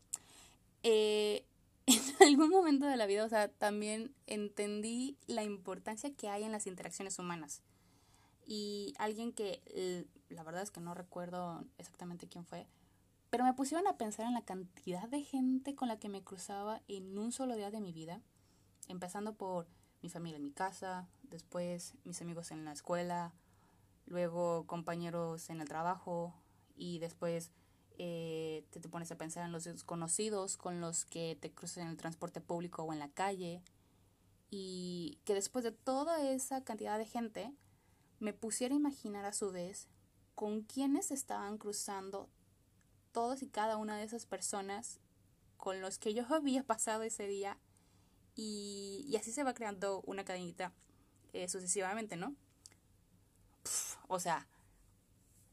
Eh, 0.85 1.45
en 1.87 2.23
algún 2.25 2.51
momento 2.51 2.87
de 2.87 2.97
la 2.97 3.07
vida, 3.07 3.25
o 3.25 3.29
sea, 3.29 3.49
también 3.49 4.15
entendí 4.29 5.19
la 5.27 5.43
importancia 5.43 6.15
que 6.15 6.29
hay 6.29 6.45
en 6.45 6.53
las 6.53 6.69
interacciones 6.69 7.19
humanas. 7.19 7.63
Y 8.47 8.95
alguien 8.97 9.33
que, 9.33 10.07
la 10.29 10.45
verdad 10.45 10.63
es 10.63 10.71
que 10.71 10.81
no 10.81 10.95
recuerdo 10.95 11.65
exactamente 11.79 12.29
quién 12.29 12.47
fue, 12.47 12.69
pero 13.35 13.43
me 13.43 13.55
pusieron 13.55 13.89
a 13.89 13.99
pensar 13.99 14.27
en 14.27 14.35
la 14.35 14.45
cantidad 14.45 15.09
de 15.09 15.25
gente 15.25 15.75
con 15.75 15.89
la 15.89 15.99
que 15.99 16.09
me 16.09 16.23
cruzaba 16.23 16.81
en 16.87 17.19
un 17.19 17.33
solo 17.33 17.57
día 17.57 17.73
de 17.73 17.81
mi 17.81 17.93
vida, 17.93 18.21
empezando 18.87 19.35
por 19.35 19.67
mi 20.03 20.09
familia 20.09 20.37
en 20.37 20.45
mi 20.45 20.53
casa, 20.53 21.09
después 21.25 21.95
mis 22.05 22.23
amigos 22.23 22.53
en 22.53 22.65
la 22.65 22.71
escuela, 22.71 23.33
luego 24.07 24.69
compañeros 24.69 25.51
en 25.51 25.61
el 25.61 25.67
trabajo 25.67 26.33
y 26.77 27.01
después 27.01 27.51
eh, 27.99 28.65
te, 28.71 28.79
te, 28.79 28.89
pones 28.89 29.11
a 29.11 29.19
pensar 29.19 29.45
en 29.45 29.51
los 29.51 29.65
desconocidos 29.65 30.57
con 30.57 30.81
los 30.81 31.05
que 31.05 31.37
te 31.41 31.51
cruzas 31.51 31.79
en 31.79 31.89
el 31.89 31.97
transporte 31.97 32.41
público 32.41 32.85
o 32.85 32.93
en 32.93 33.01
la 33.01 33.09
calle 33.09 33.65
y 34.49 35.19
que 35.25 35.35
después 35.35 35.65
de 35.65 35.73
toda 35.73 36.23
esa 36.23 36.63
cantidad 36.63 36.99
de 36.99 37.05
gente 37.05 37.53
me 38.21 38.33
pusiera 38.33 38.77
a 38.77 38.79
imaginar 38.79 39.25
a 39.25 39.33
su 39.33 39.51
vez 39.51 39.89
con 40.37 40.61
quiénes 40.61 41.11
estaban 41.11 41.59
cruzando 41.59 42.29
todos 43.15 43.43
y 43.43 43.47
cada 43.47 43.79
una 43.79 43.97
de 43.97 44.05
esas 44.05 44.27
personas 44.27 45.01
con 45.57 45.81
los 45.81 45.99
que 45.99 46.13
yo 46.13 46.27
había 46.29 46.65
pasado 46.65 47.05
ese 47.05 47.27
día 47.27 47.57
y, 48.37 49.15
así 49.19 49.33
se 49.33 49.45
va 49.45 49.55
creando 49.55 50.03
una 50.03 50.25
cadenita 50.25 50.73
eh, 51.33 51.49
sucesivamente, 51.49 52.17
¿no? 52.17 52.35
o 54.09 54.21
sea, 54.21 54.47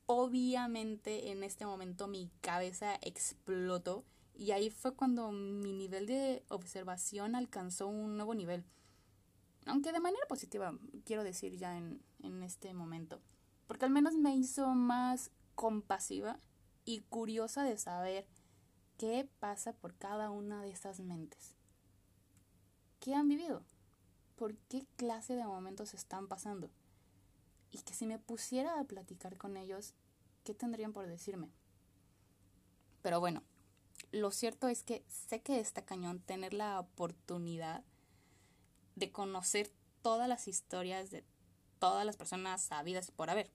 obviamente 0.07 1.31
en 1.31 1.43
este 1.43 1.65
momento 1.65 2.07
mi 2.07 2.29
cabeza 2.41 2.97
explotó 3.01 4.03
y 4.35 4.51
ahí 4.51 4.71
fue 4.71 4.95
cuando 4.95 5.31
mi 5.31 5.71
nivel 5.71 6.07
de 6.07 6.43
observación 6.49 7.35
alcanzó 7.35 7.87
un 7.87 8.17
nuevo 8.17 8.33
nivel. 8.33 8.65
Aunque 9.67 9.91
de 9.91 9.99
manera 9.99 10.25
positiva, 10.27 10.73
quiero 11.05 11.23
decir 11.23 11.55
ya 11.57 11.77
en, 11.77 12.01
en 12.23 12.41
este 12.41 12.73
momento. 12.73 13.21
Porque 13.67 13.85
al 13.85 13.91
menos 13.91 14.15
me 14.15 14.35
hizo 14.35 14.69
más 14.69 15.29
compasiva 15.53 16.39
y 16.85 17.01
curiosa 17.01 17.63
de 17.63 17.77
saber 17.77 18.25
qué 18.97 19.27
pasa 19.39 19.73
por 19.73 19.95
cada 19.95 20.29
una 20.29 20.61
de 20.61 20.69
esas 20.69 20.99
mentes. 20.99 21.55
¿Qué 22.99 23.15
han 23.15 23.27
vivido? 23.27 23.63
¿Por 24.35 24.55
qué 24.55 24.85
clase 24.95 25.35
de 25.35 25.43
momentos 25.43 25.93
están 25.93 26.27
pasando? 26.27 26.69
Y 27.71 27.79
que 27.79 27.93
si 27.93 28.05
me 28.05 28.19
pusiera 28.19 28.79
a 28.79 28.83
platicar 28.83 29.37
con 29.37 29.57
ellos, 29.57 29.93
¿qué 30.43 30.53
tendrían 30.53 30.93
por 30.93 31.07
decirme? 31.07 31.49
Pero 33.01 33.19
bueno, 33.19 33.43
lo 34.11 34.31
cierto 34.31 34.67
es 34.67 34.83
que 34.83 35.03
sé 35.07 35.41
que 35.41 35.59
está 35.59 35.83
cañón 35.83 36.19
tener 36.19 36.53
la 36.53 36.79
oportunidad 36.79 37.83
de 38.95 39.11
conocer 39.11 39.71
todas 40.01 40.27
las 40.27 40.47
historias 40.47 41.11
de 41.11 41.23
todas 41.79 42.05
las 42.05 42.17
personas 42.17 42.61
sabidas 42.61 43.09
por 43.11 43.29
haber. 43.29 43.49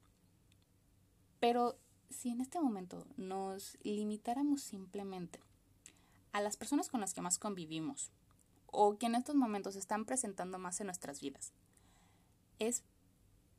Pero 1.39 1.79
si 2.11 2.31
en 2.31 2.41
este 2.41 2.61
momento 2.61 3.07
nos 3.17 3.79
limitáramos 3.83 4.63
simplemente 4.63 5.41
a 6.33 6.41
las 6.41 6.57
personas 6.57 6.89
con 6.89 7.01
las 7.01 7.15
que 7.15 7.23
más 7.23 7.39
convivimos 7.39 8.11
o 8.67 8.99
que 8.99 9.07
en 9.07 9.15
estos 9.15 9.35
momentos 9.35 9.77
están 9.77 10.05
presentando 10.05 10.59
más 10.59 10.81
en 10.81 10.87
nuestras 10.87 11.21
vidas, 11.21 11.53
es 12.59 12.83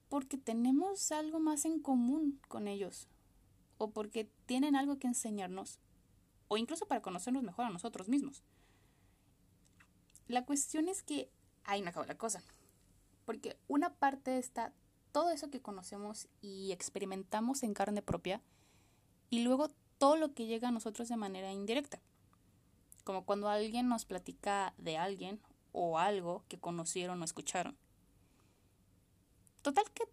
porque 0.10 0.38
tenemos 0.38 1.12
algo 1.12 1.40
más 1.40 1.66
en 1.66 1.80
común 1.80 2.40
con 2.48 2.68
ellos 2.68 3.08
o 3.78 3.92
porque 3.92 4.30
tienen 4.46 4.76
algo 4.76 4.98
que 5.00 5.08
enseñarnos 5.08 5.80
o 6.48 6.58
incluso 6.58 6.88
para 6.88 7.02
conocernos 7.02 7.44
mejor 7.44 7.66
a 7.66 7.70
nosotros 7.70 8.08
mismos. 8.08 8.44
La 10.28 10.46
cuestión 10.46 10.88
es 10.88 11.04
que 11.04 11.30
ahí 11.64 11.82
no 11.82 11.90
acaba 11.90 12.06
la 12.06 12.18
cosa, 12.18 12.44
porque 13.26 13.58
una 13.68 13.94
parte 13.94 14.38
está 14.38 14.74
todo 15.18 15.32
eso 15.32 15.50
que 15.50 15.64
conocemos 15.64 16.28
y 16.42 16.72
experimentamos 16.72 17.64
en 17.64 17.74
carne 17.74 18.04
propia 18.04 18.40
y 19.32 19.40
luego 19.40 19.70
todo 19.98 20.16
lo 20.16 20.36
que 20.36 20.46
llega 20.46 20.68
a 20.68 20.72
nosotros 20.72 21.10
de 21.10 21.18
manera 21.18 21.52
indirecta, 21.52 22.00
como 23.04 23.26
cuando 23.26 23.50
alguien 23.50 23.90
nos 23.90 24.06
platica 24.06 24.76
de 24.78 24.96
alguien 25.00 25.42
o 25.72 25.98
algo 25.98 26.44
que 26.48 26.60
conocieron 26.60 27.20
o 27.20 27.26
escucharon. 27.26 27.76
Total 29.64 29.86
que 29.90 30.04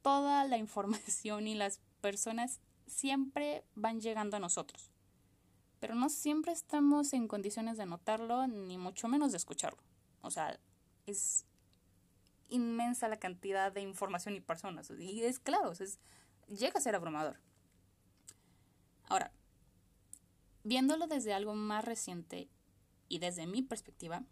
toda 0.00 0.46
la 0.46 0.56
información 0.66 1.46
y 1.46 1.54
las 1.54 1.82
personas 2.00 2.62
siempre 2.86 3.66
van 3.74 4.00
llegando 4.00 4.38
a 4.38 4.40
nosotros 4.40 4.90
pero 5.78 5.94
no 5.94 6.08
siempre 6.08 6.50
estamos 6.50 7.12
en 7.12 7.28
condiciones 7.28 7.76
de 7.76 7.84
notarlo, 7.84 8.46
ni 8.46 8.78
mucho 8.78 9.06
menos 9.06 9.32
de 9.32 9.36
escucharlo. 9.36 9.82
O 10.22 10.30
sea, 10.30 10.58
es 11.04 11.44
inmensa 12.48 13.08
la 13.08 13.18
cantidad 13.18 13.72
de 13.72 13.80
información 13.80 14.34
y 14.34 14.40
personas. 14.40 14.90
Y 14.98 15.24
es 15.24 15.38
claro, 15.38 15.72
es, 15.72 15.98
llega 16.48 16.78
a 16.78 16.82
ser 16.82 16.94
abrumador. 16.94 17.38
Ahora, 19.04 19.32
viéndolo 20.62 21.06
desde 21.06 21.34
algo 21.34 21.54
más 21.54 21.84
reciente 21.84 22.48
y 23.08 23.18
desde 23.18 23.46
mi 23.46 23.62
perspectiva, 23.62 24.24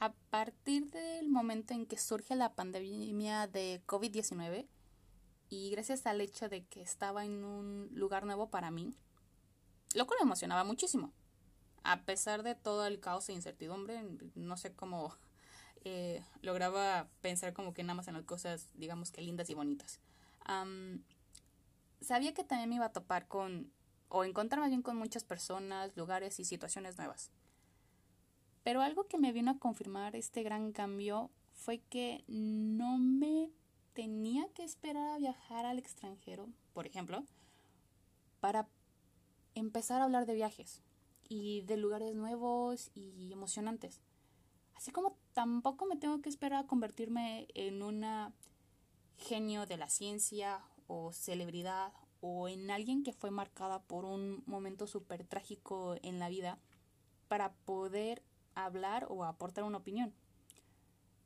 a 0.00 0.12
partir 0.30 0.90
del 0.90 1.28
momento 1.28 1.74
en 1.74 1.86
que 1.86 1.98
surge 1.98 2.36
la 2.36 2.54
pandemia 2.54 3.48
de 3.48 3.82
COVID-19 3.86 4.68
y 5.48 5.70
gracias 5.70 6.06
al 6.06 6.20
hecho 6.20 6.48
de 6.48 6.64
que 6.66 6.82
estaba 6.82 7.24
en 7.24 7.42
un 7.44 7.88
lugar 7.92 8.24
nuevo 8.24 8.48
para 8.50 8.70
mí, 8.70 8.94
lo 9.94 10.06
cual 10.06 10.18
me 10.20 10.26
emocionaba 10.26 10.62
muchísimo. 10.62 11.12
A 11.82 12.02
pesar 12.02 12.42
de 12.42 12.54
todo 12.54 12.86
el 12.86 13.00
caos 13.00 13.28
e 13.28 13.32
incertidumbre, 13.32 14.04
no 14.34 14.56
sé 14.56 14.72
cómo 14.74 15.16
eh, 15.84 16.22
lograba 16.42 17.08
pensar 17.20 17.52
como 17.52 17.74
que 17.74 17.82
nada 17.82 17.94
más 17.94 18.08
en 18.08 18.14
las 18.14 18.24
cosas, 18.24 18.68
digamos 18.74 19.10
que 19.10 19.22
lindas 19.22 19.50
y 19.50 19.54
bonitas. 19.54 20.00
sabía 22.00 22.34
que 22.34 22.44
también 22.44 22.68
me 22.68 22.76
iba 22.76 22.86
a 22.86 22.92
topar 22.92 23.26
con, 23.28 23.70
o 24.08 24.24
encontrarme 24.24 24.68
bien 24.68 24.82
con 24.82 24.96
muchas 24.96 25.24
personas, 25.24 25.96
lugares 25.96 26.38
y 26.40 26.44
situaciones 26.44 26.96
nuevas. 26.98 27.30
Pero 28.62 28.82
algo 28.82 29.06
que 29.06 29.18
me 29.18 29.32
vino 29.32 29.52
a 29.52 29.58
confirmar 29.58 30.16
este 30.16 30.42
gran 30.42 30.72
cambio 30.72 31.30
fue 31.54 31.78
que 31.90 32.24
no 32.28 32.98
me 32.98 33.50
tenía 33.94 34.46
que 34.54 34.64
esperar 34.64 35.08
a 35.08 35.18
viajar 35.18 35.66
al 35.66 35.78
extranjero, 35.78 36.48
por 36.72 36.86
ejemplo, 36.86 37.24
para 38.40 38.68
empezar 39.54 40.00
a 40.00 40.04
hablar 40.04 40.26
de 40.26 40.34
viajes 40.34 40.82
y 41.28 41.62
de 41.62 41.76
lugares 41.76 42.14
nuevos 42.14 42.90
y 42.94 43.32
emocionantes. 43.32 44.00
Así 44.78 44.92
como 44.92 45.16
tampoco 45.32 45.86
me 45.86 45.96
tengo 45.96 46.22
que 46.22 46.28
esperar 46.28 46.62
a 46.62 46.66
convertirme 46.68 47.48
en 47.54 47.82
una 47.82 48.32
genio 49.16 49.66
de 49.66 49.76
la 49.76 49.88
ciencia 49.88 50.62
o 50.86 51.12
celebridad 51.12 51.92
o 52.20 52.46
en 52.46 52.70
alguien 52.70 53.02
que 53.02 53.12
fue 53.12 53.32
marcada 53.32 53.82
por 53.82 54.04
un 54.04 54.44
momento 54.46 54.86
súper 54.86 55.24
trágico 55.24 55.96
en 56.02 56.20
la 56.20 56.28
vida 56.28 56.60
para 57.26 57.54
poder 57.64 58.22
hablar 58.54 59.08
o 59.10 59.24
aportar 59.24 59.64
una 59.64 59.78
opinión, 59.78 60.14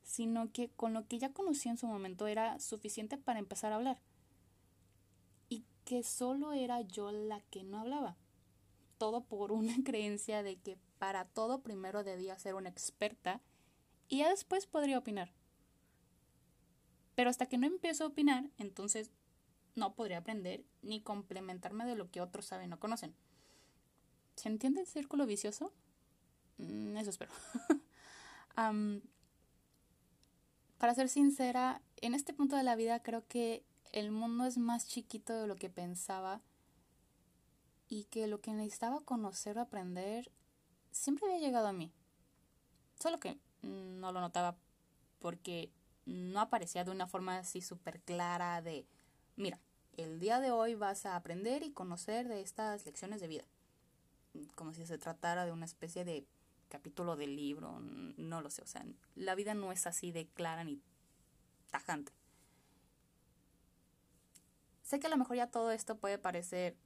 sino 0.03 0.51
que 0.51 0.71
con 0.71 0.95
lo 0.95 1.07
que 1.07 1.19
ya 1.19 1.35
conocí 1.35 1.69
en 1.69 1.77
su 1.77 1.87
momento 1.87 2.29
era 2.29 2.59
suficiente 2.59 3.19
para 3.19 3.39
empezar 3.39 3.73
a 3.73 3.77
hablar. 3.77 4.01
Y 5.51 5.67
que 5.85 6.03
solo 6.05 6.55
era 6.55 6.81
yo 6.81 7.13
la 7.13 7.43
que 7.51 7.65
no 7.65 7.81
hablaba. 7.81 8.17
Todo 8.97 9.21
por 9.21 9.53
una 9.53 9.75
creencia 9.85 10.43
de 10.43 10.57
que 10.57 10.79
para 11.03 11.25
todo 11.25 11.63
primero 11.63 12.05
debía 12.05 12.39
ser 12.39 12.55
una 12.55 12.69
experta 12.69 13.41
y 14.07 14.19
ya 14.19 14.29
después 14.29 14.67
podría 14.67 14.99
opinar. 14.99 15.33
Pero 17.17 17.29
hasta 17.29 17.47
que 17.47 17.59
no 17.59 17.67
empiezo 17.67 18.05
a 18.05 18.07
opinar, 18.07 18.51
entonces 18.57 19.11
no 19.75 19.97
podría 19.97 20.19
aprender 20.19 20.65
ni 20.81 21.01
complementarme 21.01 21.87
de 21.87 21.97
lo 21.97 22.09
que 22.13 22.21
otros 22.21 22.47
saben 22.47 22.73
o 22.73 22.79
conocen. 22.79 23.17
¿Se 24.37 24.49
entiende 24.49 24.83
el 24.83 24.87
círculo 24.87 25.27
vicioso? 25.27 25.73
Mm, 26.59 26.97
eso 26.97 27.11
espero. 27.11 27.33
para 30.79 30.95
ser 30.95 31.09
sincera, 31.09 31.83
en 31.97 32.15
este 32.15 32.33
punto 32.33 32.55
de 32.55 32.63
la 32.63 32.77
vida 32.77 33.03
creo 33.03 33.27
que 33.27 33.65
el 33.91 34.13
mundo 34.13 34.45
es 34.45 34.57
más 34.57 34.87
chiquito 34.87 35.35
de 35.35 35.49
lo 35.49 35.57
que 35.57 35.69
pensaba 35.69 36.43
y 37.89 38.05
que 38.05 38.29
lo 38.29 38.41
que 38.41 38.53
necesitaba 38.53 39.01
conocer 39.01 39.59
o 39.59 39.63
aprender 39.63 40.31
siempre 40.93 41.27
había 41.27 41.45
llegado 41.45 41.67
a 41.67 41.73
mí. 41.73 41.93
Solo 43.01 43.19
que 43.19 43.39
no 43.63 44.13
lo 44.13 44.21
notaba 44.21 44.57
porque 45.19 45.71
no 46.05 46.41
aparecía 46.41 46.85
de 46.85 46.91
una 46.91 47.07
forma 47.07 47.39
así 47.39 47.61
súper 47.61 48.01
clara 48.01 48.63
de, 48.63 48.87
mira, 49.37 49.61
el 49.97 50.21
día 50.21 50.41
de 50.41 50.51
hoy 50.51 50.75
vas 50.75 51.07
a 51.07 51.17
aprender 51.17 51.63
y 51.63 51.73
conocer 51.73 52.29
de 52.29 52.41
estas 52.41 52.87
lecciones 52.87 53.21
de 53.21 53.29
vida. 53.29 53.45
Como 54.55 54.73
si 54.73 54.87
se 54.87 54.99
tratara 54.99 55.45
de 55.45 55.53
una 55.53 55.67
especie 55.67 56.05
de 56.05 56.27
capítulo 56.69 57.17
del 57.17 57.37
libro, 57.37 57.81
no 57.81 58.41
lo 58.41 58.49
sé, 58.49 58.63
o 58.63 58.67
sea, 58.67 58.85
la 59.15 59.35
vida 59.35 59.53
no 59.53 59.73
es 59.73 59.87
así 59.87 60.11
de 60.11 60.27
clara 60.27 60.65
ni 60.65 60.81
tajante. 61.71 62.13
Sé 64.83 64.99
que 64.99 65.07
a 65.07 65.11
lo 65.11 65.19
mejor 65.19 65.37
ya 65.37 65.51
todo 65.51 65.71
esto 65.71 65.99
puede 65.99 66.19
parecer 66.19 66.77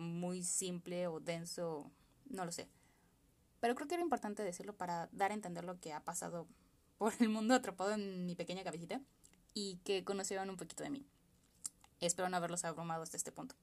muy 0.00 0.42
simple 0.42 1.06
o 1.06 1.20
denso, 1.20 1.90
no 2.26 2.44
lo 2.44 2.52
sé. 2.52 2.68
Pero 3.64 3.74
creo 3.74 3.88
que 3.88 3.94
era 3.94 4.02
importante 4.02 4.42
decirlo 4.42 4.76
para 4.76 5.08
dar 5.12 5.30
a 5.30 5.34
entender 5.34 5.64
lo 5.64 5.80
que 5.80 5.94
ha 5.94 6.04
pasado 6.04 6.46
por 6.98 7.14
el 7.18 7.30
mundo 7.30 7.54
atrapado 7.54 7.92
en 7.92 8.26
mi 8.26 8.34
pequeña 8.34 8.62
cabecita 8.62 9.00
y 9.54 9.76
que 9.84 10.04
conocieron 10.04 10.50
un 10.50 10.58
poquito 10.58 10.84
de 10.84 10.90
mí. 10.90 11.06
Espero 11.98 12.28
no 12.28 12.36
haberlos 12.36 12.66
abrumado 12.66 13.02
hasta 13.02 13.16
este 13.16 13.32
punto. 13.32 13.54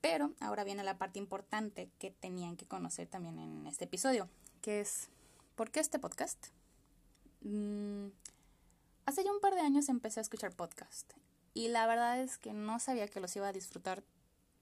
Pero 0.00 0.32
ahora 0.40 0.64
viene 0.64 0.82
la 0.82 0.96
parte 0.96 1.18
importante 1.18 1.90
que 1.98 2.10
tenían 2.10 2.56
que 2.56 2.64
conocer 2.64 3.06
también 3.06 3.38
en 3.38 3.66
este 3.66 3.84
episodio, 3.84 4.30
que 4.62 4.80
es 4.80 5.10
¿por 5.56 5.70
qué 5.70 5.80
este 5.80 5.98
podcast? 5.98 6.46
Mm, 7.42 8.06
hace 9.04 9.24
ya 9.24 9.30
un 9.30 9.40
par 9.40 9.54
de 9.56 9.60
años 9.60 9.90
empecé 9.90 10.20
a 10.20 10.22
escuchar 10.22 10.56
podcast 10.56 11.12
y 11.52 11.68
la 11.68 11.86
verdad 11.86 12.18
es 12.18 12.38
que 12.38 12.54
no 12.54 12.80
sabía 12.80 13.08
que 13.08 13.20
los 13.20 13.36
iba 13.36 13.46
a 13.46 13.52
disfrutar 13.52 14.02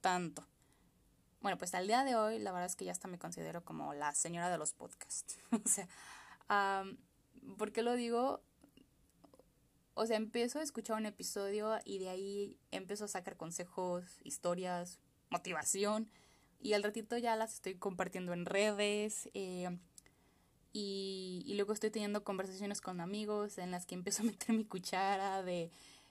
tanto. 0.01 0.45
Bueno, 1.43 1.59
pues 1.59 1.75
al 1.75 1.89
día 1.89 2.05
de 2.05 2.15
hoy 2.15 2.39
la 2.39 2.53
verdad 2.53 2.67
es 2.67 2.77
que 2.77 2.85
ya 2.85 2.93
hasta 2.93 3.09
me 3.09 3.19
considero 3.19 3.65
como 3.65 3.93
la 3.95 4.15
señora 4.15 4.49
de 4.49 4.59
los 4.59 4.73
podcasts. 4.73 5.39
o 5.51 5.69
sea, 5.69 5.89
¿Por 7.59 7.73
qué 7.73 7.83
lo 7.83 7.95
digo? 7.95 8.41
O 9.95 10.07
sea, 10.07 10.17
empiezo 10.17 10.61
a 10.61 10.63
escuchar 10.63 10.97
un 10.97 11.07
episodio 11.07 11.79
y 11.85 11.99
de 11.99 12.09
ahí 12.09 12.57
empiezo 12.71 13.05
a 13.05 13.09
sacar 13.09 13.37
consejos, 13.37 14.21
historias, 14.25 14.99
motivación. 15.31 16.09
Y 16.61 16.75
al 16.75 16.83
ratito 16.83 17.19
ya 17.19 17.35
las 17.37 17.55
estoy 17.55 17.75
compartiendo 17.75 18.33
en 18.33 18.47
redes. 18.47 19.29
Eh, 19.35 19.77
y, 20.73 21.43
y, 21.45 21.55
luego 21.55 21.75
estoy 21.75 21.91
teniendo 21.91 22.25
conversaciones 22.25 22.81
con 22.81 23.01
amigos 23.01 23.59
en 23.59 23.71
las 23.71 23.85
que 23.85 23.95
empiezo 23.95 24.23
a 24.23 24.27
meter 24.27 24.57
mi 24.57 24.65
cuchara 24.65 25.43
de 25.43 25.71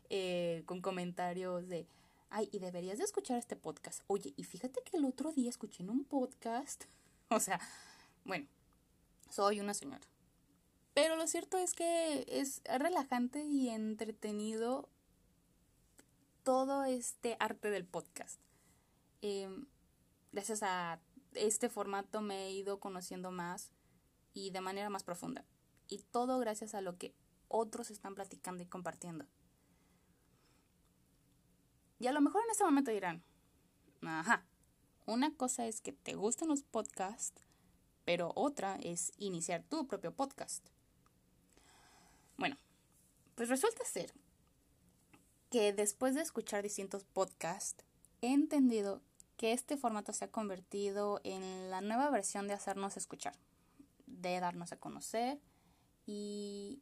eh, 0.10 0.64
con 0.66 0.82
comentarios 0.82 1.68
de 1.68 1.88
ay, 2.32 2.50
y 2.52 2.60
deberías 2.60 2.98
de 2.98 3.04
escuchar 3.04 3.38
este 3.38 3.56
podcast. 3.56 4.02
Oye, 4.08 4.34
y 4.36 4.44
fíjate 4.46 4.82
que 4.84 4.98
el 4.98 5.06
otro 5.06 5.32
día 5.32 5.50
escuché 5.50 5.84
en 5.84 5.90
un 5.90 6.06
podcast. 6.06 6.86
o 7.30 7.40
sea, 7.40 7.60
bueno, 8.26 8.48
soy 9.30 9.60
una 9.60 9.74
señora. 9.74 10.02
Pero 10.94 11.16
lo 11.16 11.28
cierto 11.28 11.58
es 11.58 11.74
que 11.74 12.26
es 12.28 12.62
relajante 12.66 13.44
y 13.44 13.70
entretenido 13.70 14.90
todo 16.44 16.84
este 16.84 17.38
arte 17.40 17.70
del 17.70 17.86
podcast. 17.86 18.40
Em, 19.22 19.68
gracias 20.32 20.64
a 20.64 21.00
este 21.34 21.70
formato 21.70 22.22
me 22.22 22.48
he 22.48 22.52
ido 22.52 22.80
conociendo 22.80 23.32
más 23.32 23.72
y 24.34 24.52
de 24.52 24.62
manera 24.62 24.90
más 24.90 25.04
profunda. 25.04 25.46
Y 25.88 26.00
todo 26.00 26.40
gracias 26.40 26.74
a 26.74 26.82
lo 26.82 26.98
que 26.98 27.14
otros 27.48 27.92
están 27.92 28.16
platicando 28.16 28.64
y 28.64 28.66
compartiendo. 28.66 29.26
Y 32.02 32.08
a 32.08 32.14
lo 32.14 32.22
mejor 32.22 32.42
en 32.44 32.50
este 32.50 32.64
momento 32.64 32.90
dirán, 32.90 33.22
ajá, 34.02 34.44
una 35.06 35.36
cosa 35.36 35.68
es 35.68 35.82
que 35.82 35.92
te 35.92 36.16
gusten 36.16 36.48
los 36.48 36.64
podcasts, 36.64 37.44
pero 38.06 38.32
otra 38.36 38.78
es 38.82 39.14
iniciar 39.18 39.62
tu 39.62 39.86
propio 39.86 40.12
podcast. 40.12 40.66
Bueno, 42.38 42.58
pues 43.36 43.50
resulta 43.50 43.86
ser 43.86 44.12
que 45.52 45.74
después 45.74 46.16
de 46.16 46.22
escuchar 46.22 46.64
distintos 46.64 47.04
podcasts, 47.04 47.86
he 48.24 48.34
entendido 48.34 49.04
que 49.38 49.52
este 49.52 49.78
formato 49.78 50.12
se 50.12 50.26
ha 50.26 50.32
convertido 50.32 51.22
en 51.24 51.70
la 51.70 51.82
nueva 51.82 52.10
versión 52.10 52.48
de 52.48 52.56
hacernos 52.56 52.98
escuchar, 52.98 53.36
de 54.08 54.40
darnos 54.40 54.72
a 54.72 54.78
conocer 54.78 55.40
y 56.08 56.82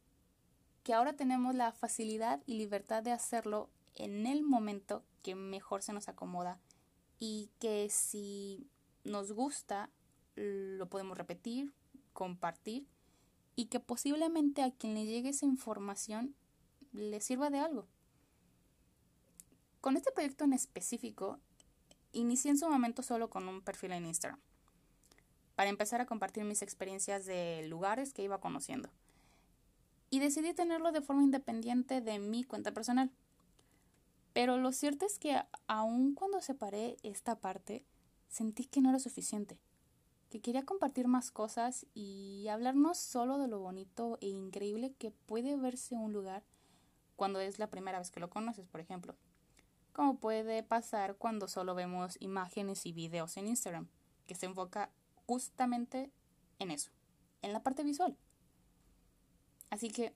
que 0.82 0.94
ahora 0.94 1.12
tenemos 1.12 1.54
la 1.54 1.72
facilidad 1.72 2.42
y 2.46 2.54
libertad 2.54 3.02
de 3.02 3.12
hacerlo 3.12 3.68
en 3.94 4.26
el 4.26 4.42
momento 4.42 5.04
que 5.22 5.34
mejor 5.34 5.82
se 5.82 5.92
nos 5.92 6.08
acomoda 6.08 6.60
y 7.18 7.50
que 7.58 7.88
si 7.90 8.68
nos 9.04 9.32
gusta 9.32 9.90
lo 10.34 10.88
podemos 10.88 11.18
repetir, 11.18 11.72
compartir 12.12 12.86
y 13.56 13.66
que 13.66 13.80
posiblemente 13.80 14.62
a 14.62 14.70
quien 14.70 14.94
le 14.94 15.06
llegue 15.06 15.30
esa 15.30 15.46
información 15.46 16.34
le 16.92 17.20
sirva 17.20 17.50
de 17.50 17.58
algo. 17.58 17.86
Con 19.80 19.96
este 19.96 20.12
proyecto 20.12 20.44
en 20.44 20.52
específico, 20.52 21.38
inicié 22.12 22.50
en 22.50 22.58
su 22.58 22.68
momento 22.68 23.02
solo 23.02 23.30
con 23.30 23.48
un 23.48 23.62
perfil 23.62 23.92
en 23.92 24.06
Instagram, 24.06 24.40
para 25.54 25.70
empezar 25.70 26.00
a 26.00 26.06
compartir 26.06 26.44
mis 26.44 26.62
experiencias 26.62 27.26
de 27.26 27.66
lugares 27.68 28.12
que 28.12 28.22
iba 28.22 28.40
conociendo. 28.40 28.90
Y 30.10 30.18
decidí 30.18 30.54
tenerlo 30.54 30.90
de 30.92 31.02
forma 31.02 31.22
independiente 31.22 32.00
de 32.00 32.18
mi 32.18 32.44
cuenta 32.44 32.72
personal. 32.72 33.10
Pero 34.32 34.58
lo 34.58 34.72
cierto 34.72 35.06
es 35.06 35.18
que 35.18 35.42
aun 35.66 36.14
cuando 36.14 36.40
separé 36.40 36.96
esta 37.02 37.40
parte, 37.40 37.84
sentí 38.28 38.64
que 38.64 38.80
no 38.80 38.90
era 38.90 38.98
suficiente 38.98 39.58
que 40.30 40.40
quería 40.40 40.64
compartir 40.64 41.08
más 41.08 41.32
cosas 41.32 41.86
y 41.92 42.46
hablar 42.48 42.76
no 42.76 42.94
solo 42.94 43.36
de 43.36 43.48
lo 43.48 43.58
bonito 43.58 44.16
e 44.20 44.28
increíble 44.28 44.94
que 44.96 45.10
puede 45.10 45.56
verse 45.56 45.96
un 45.96 46.12
lugar 46.12 46.44
cuando 47.16 47.40
es 47.40 47.58
la 47.58 47.68
primera 47.68 47.98
vez 47.98 48.10
que 48.12 48.20
lo 48.20 48.30
conoces, 48.30 48.68
por 48.68 48.80
ejemplo. 48.80 49.16
Como 49.92 50.18
puede 50.18 50.62
pasar 50.62 51.16
cuando 51.16 51.48
solo 51.48 51.74
vemos 51.74 52.16
imágenes 52.20 52.86
y 52.86 52.92
videos 52.92 53.36
en 53.36 53.48
Instagram, 53.48 53.88
que 54.28 54.36
se 54.36 54.46
enfoca 54.46 54.90
justamente 55.26 56.12
en 56.60 56.70
eso, 56.70 56.92
en 57.42 57.52
la 57.52 57.64
parte 57.64 57.82
visual. 57.82 58.16
Así 59.68 59.90
que 59.90 60.14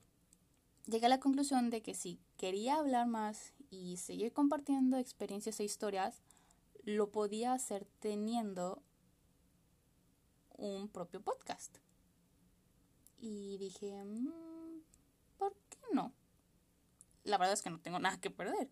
llegué 0.85 1.07
a 1.07 1.09
la 1.09 1.19
conclusión 1.19 1.69
de 1.69 1.81
que 1.81 1.93
si 1.93 2.21
quería 2.37 2.77
hablar 2.77 3.05
más 3.05 3.53
y 3.69 3.97
seguir 3.97 4.33
compartiendo 4.33 4.97
experiencias 4.97 5.59
e 5.59 5.63
historias, 5.63 6.21
lo 6.83 7.11
podía 7.11 7.53
hacer 7.53 7.85
teniendo 7.99 8.81
un 10.57 10.87
propio 10.87 11.21
podcast. 11.21 11.77
Y 13.17 13.57
dije, 13.57 14.03
mm, 14.03 14.81
¿por 15.37 15.55
qué 15.69 15.79
no? 15.93 16.13
La 17.23 17.37
verdad 17.37 17.53
es 17.53 17.61
que 17.61 17.69
no 17.69 17.79
tengo 17.79 17.99
nada 17.99 18.19
que 18.19 18.29
perder. 18.29 18.69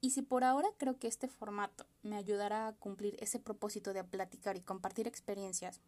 Y 0.00 0.10
si 0.10 0.22
por 0.22 0.44
ahora 0.44 0.68
creo 0.76 0.98
que 0.98 1.08
este 1.08 1.28
formato 1.28 1.86
me 2.02 2.16
ayudará 2.16 2.68
a 2.68 2.74
cumplir 2.76 3.16
ese 3.20 3.40
propósito 3.40 3.92
de 3.92 4.04
platicar 4.04 4.56
y 4.56 4.60
compartir 4.60 5.08
experiencias 5.08 5.80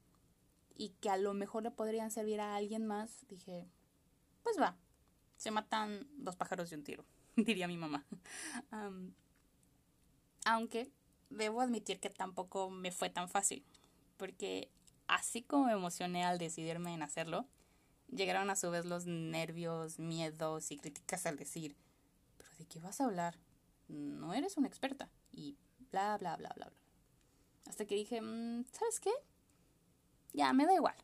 y 0.75 0.91
que 1.01 1.11
a 1.11 1.17
lo 1.17 1.33
mejor 1.35 1.63
le 1.63 1.71
podrían 1.71 2.11
servir 2.11 2.41
a 2.41 2.57
alguien 2.57 2.87
más, 2.87 3.27
dije, 3.29 3.69
pues 4.43 4.59
va, 4.59 4.77
se 5.41 5.51
matan 5.51 6.07
dos 6.19 6.37
pájaros 6.37 6.69
de 6.69 6.77
un 6.77 6.85
tiro, 6.85 7.07
diría 7.37 7.67
mi 7.67 7.79
mamá. 7.79 8.05
aunque 10.45 10.93
debo 11.31 11.63
admitir 11.63 11.99
que 11.99 12.11
tampoco 12.11 12.69
me 12.69 12.93
fue 12.93 13.09
tan 13.09 13.27
fácil 13.27 13.65
porque 14.19 14.71
así 15.07 15.43
como 15.43 15.65
me 15.65 15.73
emocioné 15.73 16.27
al 16.27 16.37
decidirme 16.37 16.93
en 16.93 17.03
hacerlo, 17.03 17.47
llegaron 18.09 18.51
a 18.51 18.57
su 18.57 18.71
vez 18.71 18.85
los 18.85 19.07
nervios, 19.07 19.99
miedos 19.99 20.71
y 20.73 20.77
críticas 20.77 21.25
al 21.25 21.39
decir, 21.39 21.75
pero 22.37 22.51
¿de 22.59 22.67
qué 22.67 22.79
vas 22.79 23.01
a 23.01 23.07
hablar? 23.07 23.39
No 23.89 24.35
eres 24.35 24.59
una 24.59 24.69
experta 24.69 25.09
y 25.33 25.57
bla, 25.91 26.19
bla, 26.19 26.37
bla, 26.37 26.53
bla, 26.55 26.67
bla. 26.67 26.79
Hasta 27.67 27.87
que 27.87 27.95
dije, 27.95 28.21
mm, 28.21 28.67
¿sabes 28.73 29.01
qué? 29.01 29.13
Ya, 30.35 30.53
me 30.53 30.67
da 30.67 30.75
igual. 30.75 30.97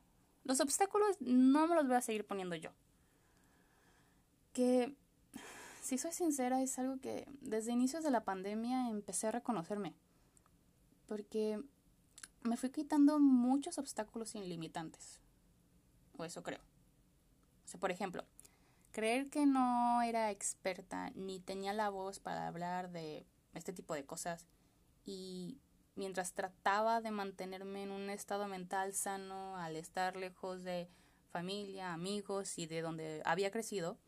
Los 0.43 0.59
obstáculos 0.59 1.17
no 1.19 1.67
me 1.67 1.73
los 1.73 1.87
voy 1.87 1.95
a 1.95 2.01
seguir 2.01 2.23
poniendo 2.23 2.55
yo. 2.55 2.69
Que, 4.57 4.91
si 5.83 5.99
soy 5.99 6.13
sincera, 6.13 6.63
es 6.63 6.79
algo 6.79 6.99
que 6.99 7.27
desde 7.41 7.71
inicios 7.71 8.03
de 8.03 8.09
la 8.09 8.23
pandemia 8.23 8.89
empecé 8.89 9.27
a 9.27 9.31
reconocerme. 9.31 9.93
Porque 11.05 11.61
me 12.41 12.57
fui 12.57 12.71
quitando 12.71 13.19
muchos 13.19 13.77
obstáculos 13.77 14.33
inlimitantes. 14.33 15.21
O 16.17 16.25
eso 16.25 16.41
creo. 16.41 16.57
O 16.57 17.67
sea, 17.67 17.79
por 17.79 17.91
ejemplo, 17.91 18.25
creer 18.93 19.29
que 19.29 19.45
no 19.45 20.01
era 20.01 20.31
experta 20.31 21.11
ni 21.13 21.39
tenía 21.39 21.71
la 21.71 21.91
voz 21.91 22.19
para 22.19 22.47
hablar 22.47 22.89
de 22.89 23.27
este 23.53 23.73
tipo 23.73 23.93
de 23.93 24.07
cosas 24.07 24.47
y 25.05 25.59
mientras 25.93 26.33
trataba 26.33 26.99
de 26.99 27.11
mantenerme 27.11 27.83
en 27.83 27.91
un 27.91 28.09
estado 28.09 28.47
mental 28.47 28.95
sano 28.95 29.55
al 29.57 29.75
estar 29.75 30.15
lejos 30.15 30.63
de 30.63 30.89
familia, 31.29 31.93
amigos 31.93 32.57
y 32.57 32.65
de 32.65 32.81
donde 32.81 33.21
había 33.23 33.51
crecido, 33.51 33.99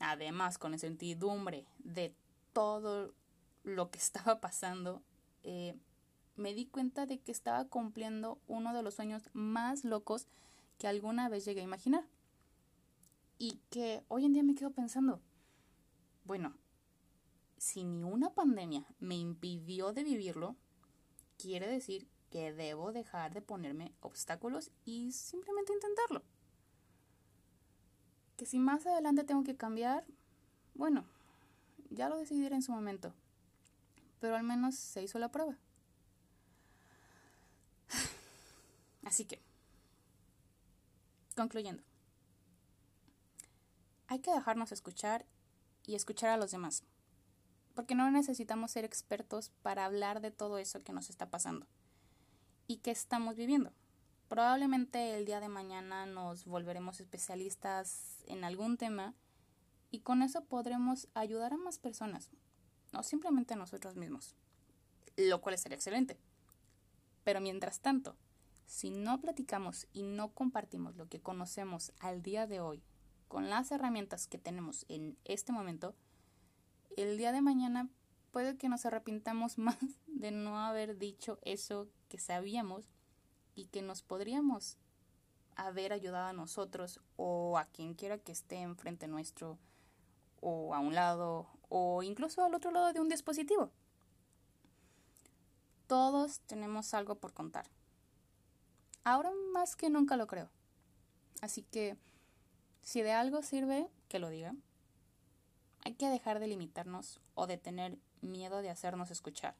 además 0.00 0.58
con 0.58 0.70
la 0.70 0.76
incertidumbre 0.76 1.66
de 1.78 2.14
todo 2.52 3.14
lo 3.64 3.90
que 3.90 3.98
estaba 3.98 4.40
pasando, 4.40 5.02
eh, 5.42 5.76
me 6.36 6.54
di 6.54 6.66
cuenta 6.66 7.06
de 7.06 7.18
que 7.18 7.32
estaba 7.32 7.64
cumpliendo 7.66 8.38
uno 8.46 8.74
de 8.74 8.82
los 8.82 8.94
sueños 8.94 9.28
más 9.32 9.84
locos 9.84 10.26
que 10.78 10.86
alguna 10.86 11.28
vez 11.28 11.44
llegué 11.44 11.60
a 11.60 11.64
imaginar. 11.64 12.06
Y 13.38 13.60
que 13.70 14.02
hoy 14.08 14.24
en 14.24 14.32
día 14.32 14.42
me 14.42 14.54
quedo 14.54 14.70
pensando, 14.70 15.20
bueno, 16.24 16.54
si 17.58 17.84
ni 17.84 18.02
una 18.02 18.34
pandemia 18.34 18.86
me 18.98 19.16
impidió 19.16 19.92
de 19.92 20.04
vivirlo, 20.04 20.56
quiere 21.38 21.66
decir 21.66 22.08
que 22.30 22.52
debo 22.52 22.92
dejar 22.92 23.34
de 23.34 23.42
ponerme 23.42 23.92
obstáculos 24.00 24.70
y 24.84 25.12
simplemente 25.12 25.72
intentarlo. 25.72 26.22
Que 28.36 28.46
si 28.46 28.58
más 28.58 28.86
adelante 28.86 29.24
tengo 29.24 29.44
que 29.44 29.56
cambiar, 29.56 30.04
bueno, 30.74 31.04
ya 31.90 32.08
lo 32.08 32.18
decidiré 32.18 32.54
en 32.54 32.62
su 32.62 32.72
momento. 32.72 33.14
Pero 34.20 34.36
al 34.36 34.42
menos 34.44 34.74
se 34.74 35.02
hizo 35.02 35.18
la 35.18 35.30
prueba. 35.30 35.56
Así 39.04 39.24
que, 39.24 39.40
concluyendo, 41.34 41.82
hay 44.08 44.20
que 44.20 44.32
dejarnos 44.32 44.72
escuchar 44.72 45.24
y 45.86 45.94
escuchar 45.94 46.30
a 46.30 46.36
los 46.36 46.50
demás, 46.50 46.82
porque 47.74 47.94
no 47.94 48.10
necesitamos 48.10 48.72
ser 48.72 48.84
expertos 48.84 49.50
para 49.62 49.84
hablar 49.84 50.20
de 50.20 50.30
todo 50.30 50.58
eso 50.58 50.82
que 50.82 50.92
nos 50.92 51.10
está 51.10 51.30
pasando 51.30 51.66
y 52.66 52.78
que 52.78 52.90
estamos 52.90 53.36
viviendo. 53.36 53.72
Probablemente 54.28 55.16
el 55.16 55.24
día 55.24 55.38
de 55.38 55.48
mañana 55.48 56.04
nos 56.04 56.46
volveremos 56.46 56.98
especialistas 56.98 58.24
en 58.26 58.42
algún 58.42 58.76
tema 58.76 59.14
y 59.92 60.00
con 60.00 60.20
eso 60.20 60.44
podremos 60.44 61.08
ayudar 61.14 61.52
a 61.52 61.56
más 61.56 61.78
personas, 61.78 62.30
no 62.92 63.04
simplemente 63.04 63.54
a 63.54 63.56
nosotros 63.56 63.94
mismos, 63.94 64.34
lo 65.16 65.40
cual 65.40 65.56
sería 65.58 65.76
excelente. 65.76 66.18
Pero 67.22 67.40
mientras 67.40 67.80
tanto, 67.80 68.16
Si 68.66 68.90
no 68.90 69.20
platicamos 69.20 69.86
y 69.92 70.02
no 70.02 70.32
compartimos 70.32 70.96
lo 70.96 71.08
que 71.08 71.20
conocemos 71.20 71.92
al 72.00 72.20
día 72.20 72.48
de 72.48 72.58
hoy 72.58 72.82
con 73.28 73.48
las 73.48 73.70
herramientas 73.70 74.26
que 74.26 74.38
tenemos 74.38 74.84
en 74.88 75.16
este 75.24 75.52
momento, 75.52 75.94
el 76.96 77.16
día 77.16 77.30
de 77.30 77.42
mañana 77.42 77.88
puede 78.32 78.56
que 78.56 78.68
nos 78.68 78.84
arrepintamos 78.86 79.56
más 79.58 79.78
de 80.08 80.32
no 80.32 80.58
haber 80.58 80.98
dicho 80.98 81.38
eso 81.42 81.88
que 82.08 82.18
sabíamos 82.18 82.90
y 83.56 83.66
que 83.66 83.82
nos 83.82 84.02
podríamos 84.02 84.76
haber 85.56 85.92
ayudado 85.92 86.28
a 86.28 86.32
nosotros 86.32 87.00
o 87.16 87.58
a 87.58 87.64
quien 87.64 87.94
quiera 87.94 88.18
que 88.18 88.30
esté 88.30 88.60
enfrente 88.60 89.08
nuestro 89.08 89.58
o 90.40 90.74
a 90.74 90.78
un 90.78 90.94
lado 90.94 91.48
o 91.68 92.02
incluso 92.02 92.44
al 92.44 92.54
otro 92.54 92.70
lado 92.70 92.92
de 92.92 93.00
un 93.00 93.08
dispositivo. 93.08 93.72
Todos 95.88 96.40
tenemos 96.40 96.94
algo 96.94 97.16
por 97.16 97.32
contar. 97.32 97.66
Ahora 99.02 99.30
más 99.52 99.74
que 99.74 99.88
nunca 99.88 100.16
lo 100.16 100.26
creo. 100.26 100.50
Así 101.40 101.62
que 101.62 101.96
si 102.82 103.02
de 103.02 103.12
algo 103.12 103.42
sirve, 103.42 103.88
que 104.08 104.18
lo 104.18 104.28
diga. 104.28 104.54
Hay 105.84 105.94
que 105.94 106.08
dejar 106.08 106.40
de 106.40 106.48
limitarnos 106.48 107.20
o 107.34 107.46
de 107.46 107.56
tener 107.56 107.98
miedo 108.20 108.62
de 108.62 108.70
hacernos 108.70 109.10
escuchar. 109.10 109.56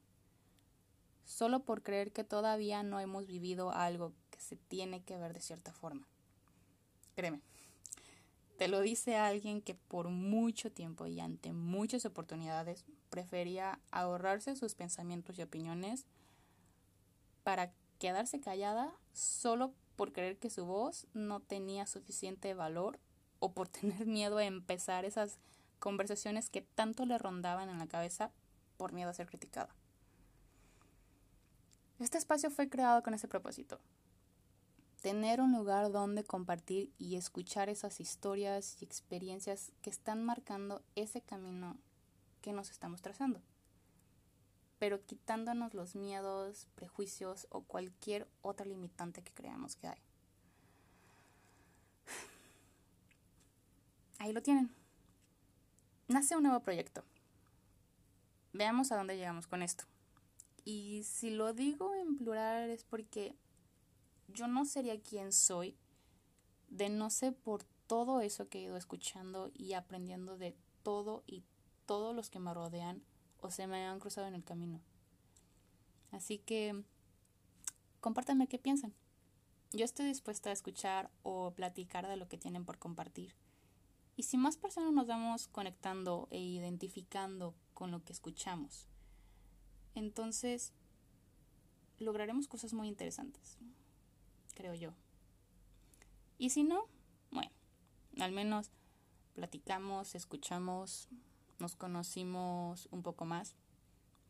Solo 1.27 1.59
por 1.59 1.83
creer 1.83 2.13
que 2.13 2.23
todavía 2.23 2.83
no 2.83 3.01
hemos 3.01 3.27
vivido 3.27 3.71
algo 3.71 4.13
que 4.31 4.39
se 4.39 4.55
tiene 4.55 5.03
que 5.03 5.17
ver 5.17 5.33
de 5.33 5.41
cierta 5.41 5.73
forma. 5.73 6.07
Créeme, 7.15 7.41
te 8.57 8.69
lo 8.69 8.79
dice 8.79 9.17
alguien 9.17 9.61
que 9.61 9.75
por 9.75 10.07
mucho 10.07 10.71
tiempo 10.71 11.05
y 11.05 11.19
ante 11.19 11.51
muchas 11.51 12.05
oportunidades 12.05 12.85
prefería 13.09 13.77
ahorrarse 13.91 14.55
sus 14.55 14.73
pensamientos 14.73 15.37
y 15.37 15.41
opiniones 15.41 16.05
para 17.43 17.73
quedarse 17.99 18.39
callada 18.39 18.93
solo 19.11 19.73
por 19.97 20.13
creer 20.13 20.37
que 20.37 20.49
su 20.49 20.65
voz 20.65 21.07
no 21.13 21.41
tenía 21.41 21.87
suficiente 21.87 22.53
valor 22.53 22.99
o 23.39 23.51
por 23.51 23.67
tener 23.67 24.05
miedo 24.05 24.37
a 24.37 24.45
empezar 24.45 25.03
esas 25.03 25.39
conversaciones 25.79 26.49
que 26.49 26.61
tanto 26.61 27.05
le 27.05 27.17
rondaban 27.17 27.69
en 27.69 27.79
la 27.79 27.87
cabeza 27.87 28.31
por 28.77 28.93
miedo 28.93 29.09
a 29.09 29.13
ser 29.13 29.27
criticada. 29.27 29.75
Este 31.99 32.19
espacio 32.19 32.51
fue 32.51 32.69
creado 32.69 33.01
con 33.01 33.15
ese 33.15 33.27
propósito. 33.27 33.79
Tener 35.01 35.41
un 35.41 35.51
lugar 35.51 35.91
donde 35.91 36.23
compartir 36.23 36.91
y 36.99 37.15
escuchar 37.15 37.69
esas 37.69 37.99
historias 37.99 38.77
y 38.79 38.85
experiencias 38.85 39.71
que 39.81 39.89
están 39.89 40.23
marcando 40.23 40.83
ese 40.95 41.21
camino 41.21 41.75
que 42.41 42.53
nos 42.53 42.69
estamos 42.69 43.01
trazando, 43.01 43.41
pero 44.77 45.03
quitándonos 45.05 45.73
los 45.73 45.95
miedos, 45.95 46.67
prejuicios 46.75 47.47
o 47.49 47.61
cualquier 47.61 48.27
otra 48.43 48.67
limitante 48.67 49.23
que 49.23 49.33
creamos 49.33 49.75
que 49.75 49.87
hay. 49.87 50.01
Ahí 54.19 54.33
lo 54.33 54.43
tienen. 54.43 54.69
Nace 56.07 56.35
un 56.35 56.43
nuevo 56.43 56.59
proyecto. 56.59 57.03
Veamos 58.53 58.91
a 58.91 58.97
dónde 58.97 59.17
llegamos 59.17 59.47
con 59.47 59.63
esto. 59.63 59.85
Y 60.69 61.03
si 61.03 61.29
lo 61.29 61.53
digo 61.53 61.95
en 61.95 62.17
plural 62.17 62.69
es 62.69 62.83
porque 62.83 63.37
yo 64.27 64.49
no 64.49 64.65
sería 64.65 64.99
quien 64.99 65.31
soy 65.31 65.77
de 66.67 66.89
no 66.89 67.09
ser 67.09 67.33
por 67.33 67.63
todo 67.63 68.19
eso 68.19 68.49
que 68.49 68.57
he 68.57 68.63
ido 68.63 68.75
escuchando 68.75 69.49
y 69.53 69.75
aprendiendo 69.75 70.37
de 70.37 70.57
todo 70.83 71.23
y 71.25 71.45
todos 71.85 72.13
los 72.13 72.29
que 72.29 72.39
me 72.39 72.53
rodean 72.53 73.01
o 73.39 73.49
se 73.49 73.65
me 73.65 73.85
han 73.85 74.01
cruzado 74.01 74.27
en 74.27 74.35
el 74.35 74.43
camino. 74.43 74.81
Así 76.11 76.37
que 76.37 76.83
compártanme 78.01 78.49
qué 78.49 78.59
piensan. 78.59 78.93
Yo 79.71 79.85
estoy 79.85 80.07
dispuesta 80.07 80.49
a 80.49 80.53
escuchar 80.53 81.09
o 81.23 81.51
platicar 81.51 82.09
de 82.09 82.17
lo 82.17 82.27
que 82.27 82.37
tienen 82.37 82.65
por 82.65 82.77
compartir. 82.77 83.33
Y 84.17 84.23
si 84.23 84.35
más 84.35 84.57
personas 84.57 84.91
nos 84.91 85.07
vamos 85.07 85.47
conectando 85.47 86.27
e 86.29 86.41
identificando 86.41 87.55
con 87.73 87.89
lo 87.89 88.03
que 88.03 88.11
escuchamos, 88.11 88.89
entonces 89.97 90.73
lograremos 91.99 92.47
cosas 92.47 92.73
muy 92.73 92.87
interesantes, 92.87 93.57
creo 94.53 94.73
yo. 94.73 94.93
Y 96.37 96.51
si 96.51 96.63
no, 96.63 96.85
bueno, 97.31 97.51
al 98.19 98.31
menos 98.31 98.71
platicamos, 99.33 100.15
escuchamos, 100.15 101.09
nos 101.59 101.75
conocimos 101.75 102.87
un 102.91 103.01
poco 103.01 103.25
más, 103.25 103.55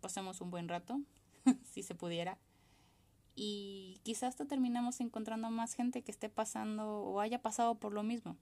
pasamos 0.01 0.41
un 0.41 0.51
buen 0.51 0.69
rato, 0.69 1.01
si 1.63 1.83
se 1.83 1.95
pudiera, 1.95 2.37
y 3.35 3.99
quizás 4.03 4.29
hasta 4.29 4.45
terminamos 4.45 4.99
encontrando 4.99 5.49
más 5.51 5.73
gente 5.73 6.01
que 6.01 6.11
esté 6.11 6.29
pasando 6.29 7.01
o 7.01 7.19
haya 7.19 7.41
pasado 7.41 7.75
por 7.75 7.93
lo 7.93 8.03
mismo. 8.03 8.37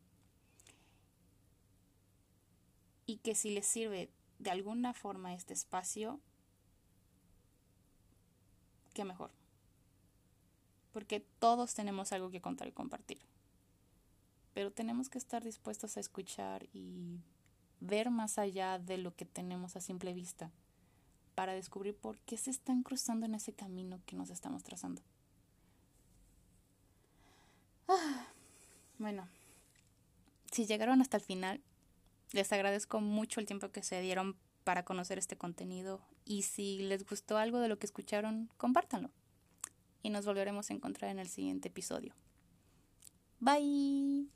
y 3.05 3.17
que 3.17 3.35
si 3.35 3.51
les 3.51 3.65
sirve 3.65 4.09
de 4.39 4.49
alguna 4.49 4.93
forma 4.93 5.33
este 5.33 5.53
espacio, 5.53 6.19
qué 8.95 9.05
mejor. 9.05 9.29
Porque 10.91 11.19
todos 11.19 11.75
tenemos 11.75 12.11
algo 12.13 12.31
que 12.31 12.41
contar 12.41 12.67
y 12.67 12.71
compartir. 12.71 13.19
Pero 14.55 14.71
tenemos 14.71 15.09
que 15.09 15.19
estar 15.19 15.43
dispuestos 15.43 15.97
a 15.97 15.99
escuchar 15.99 16.67
y 16.73 17.19
ver 17.81 18.09
más 18.09 18.39
allá 18.39 18.79
de 18.79 18.97
lo 18.97 19.13
que 19.13 19.25
tenemos 19.25 19.75
a 19.75 19.81
simple 19.81 20.13
vista 20.13 20.49
para 21.35 21.53
descubrir 21.53 21.95
por 21.95 22.17
qué 22.19 22.37
se 22.37 22.49
están 22.49 22.81
cruzando 22.81 23.25
en 23.25 23.35
ese 23.35 23.53
camino 23.53 23.99
que 24.05 24.15
nos 24.15 24.29
estamos 24.29 24.63
trazando. 24.63 25.01
Ah, 27.89 28.27
bueno, 28.97 29.27
si 30.51 30.65
llegaron 30.65 31.01
hasta 31.01 31.17
el 31.17 31.23
final, 31.23 31.61
les 32.31 32.51
agradezco 32.53 33.01
mucho 33.01 33.41
el 33.41 33.45
tiempo 33.45 33.69
que 33.69 33.83
se 33.83 33.99
dieron 33.99 34.37
para 34.65 34.83
conocer 34.83 35.17
este 35.17 35.37
contenido 35.37 36.01
y 36.25 36.41
si 36.41 36.79
les 36.79 37.05
gustó 37.05 37.37
algo 37.37 37.59
de 37.59 37.69
lo 37.69 37.79
que 37.79 37.85
escucharon, 37.85 38.49
compártanlo. 38.57 39.11
Y 40.03 40.09
nos 40.09 40.25
volveremos 40.25 40.69
a 40.69 40.73
encontrar 40.73 41.11
en 41.11 41.19
el 41.19 41.29
siguiente 41.29 41.69
episodio. 41.69 42.13
Bye. 43.39 44.27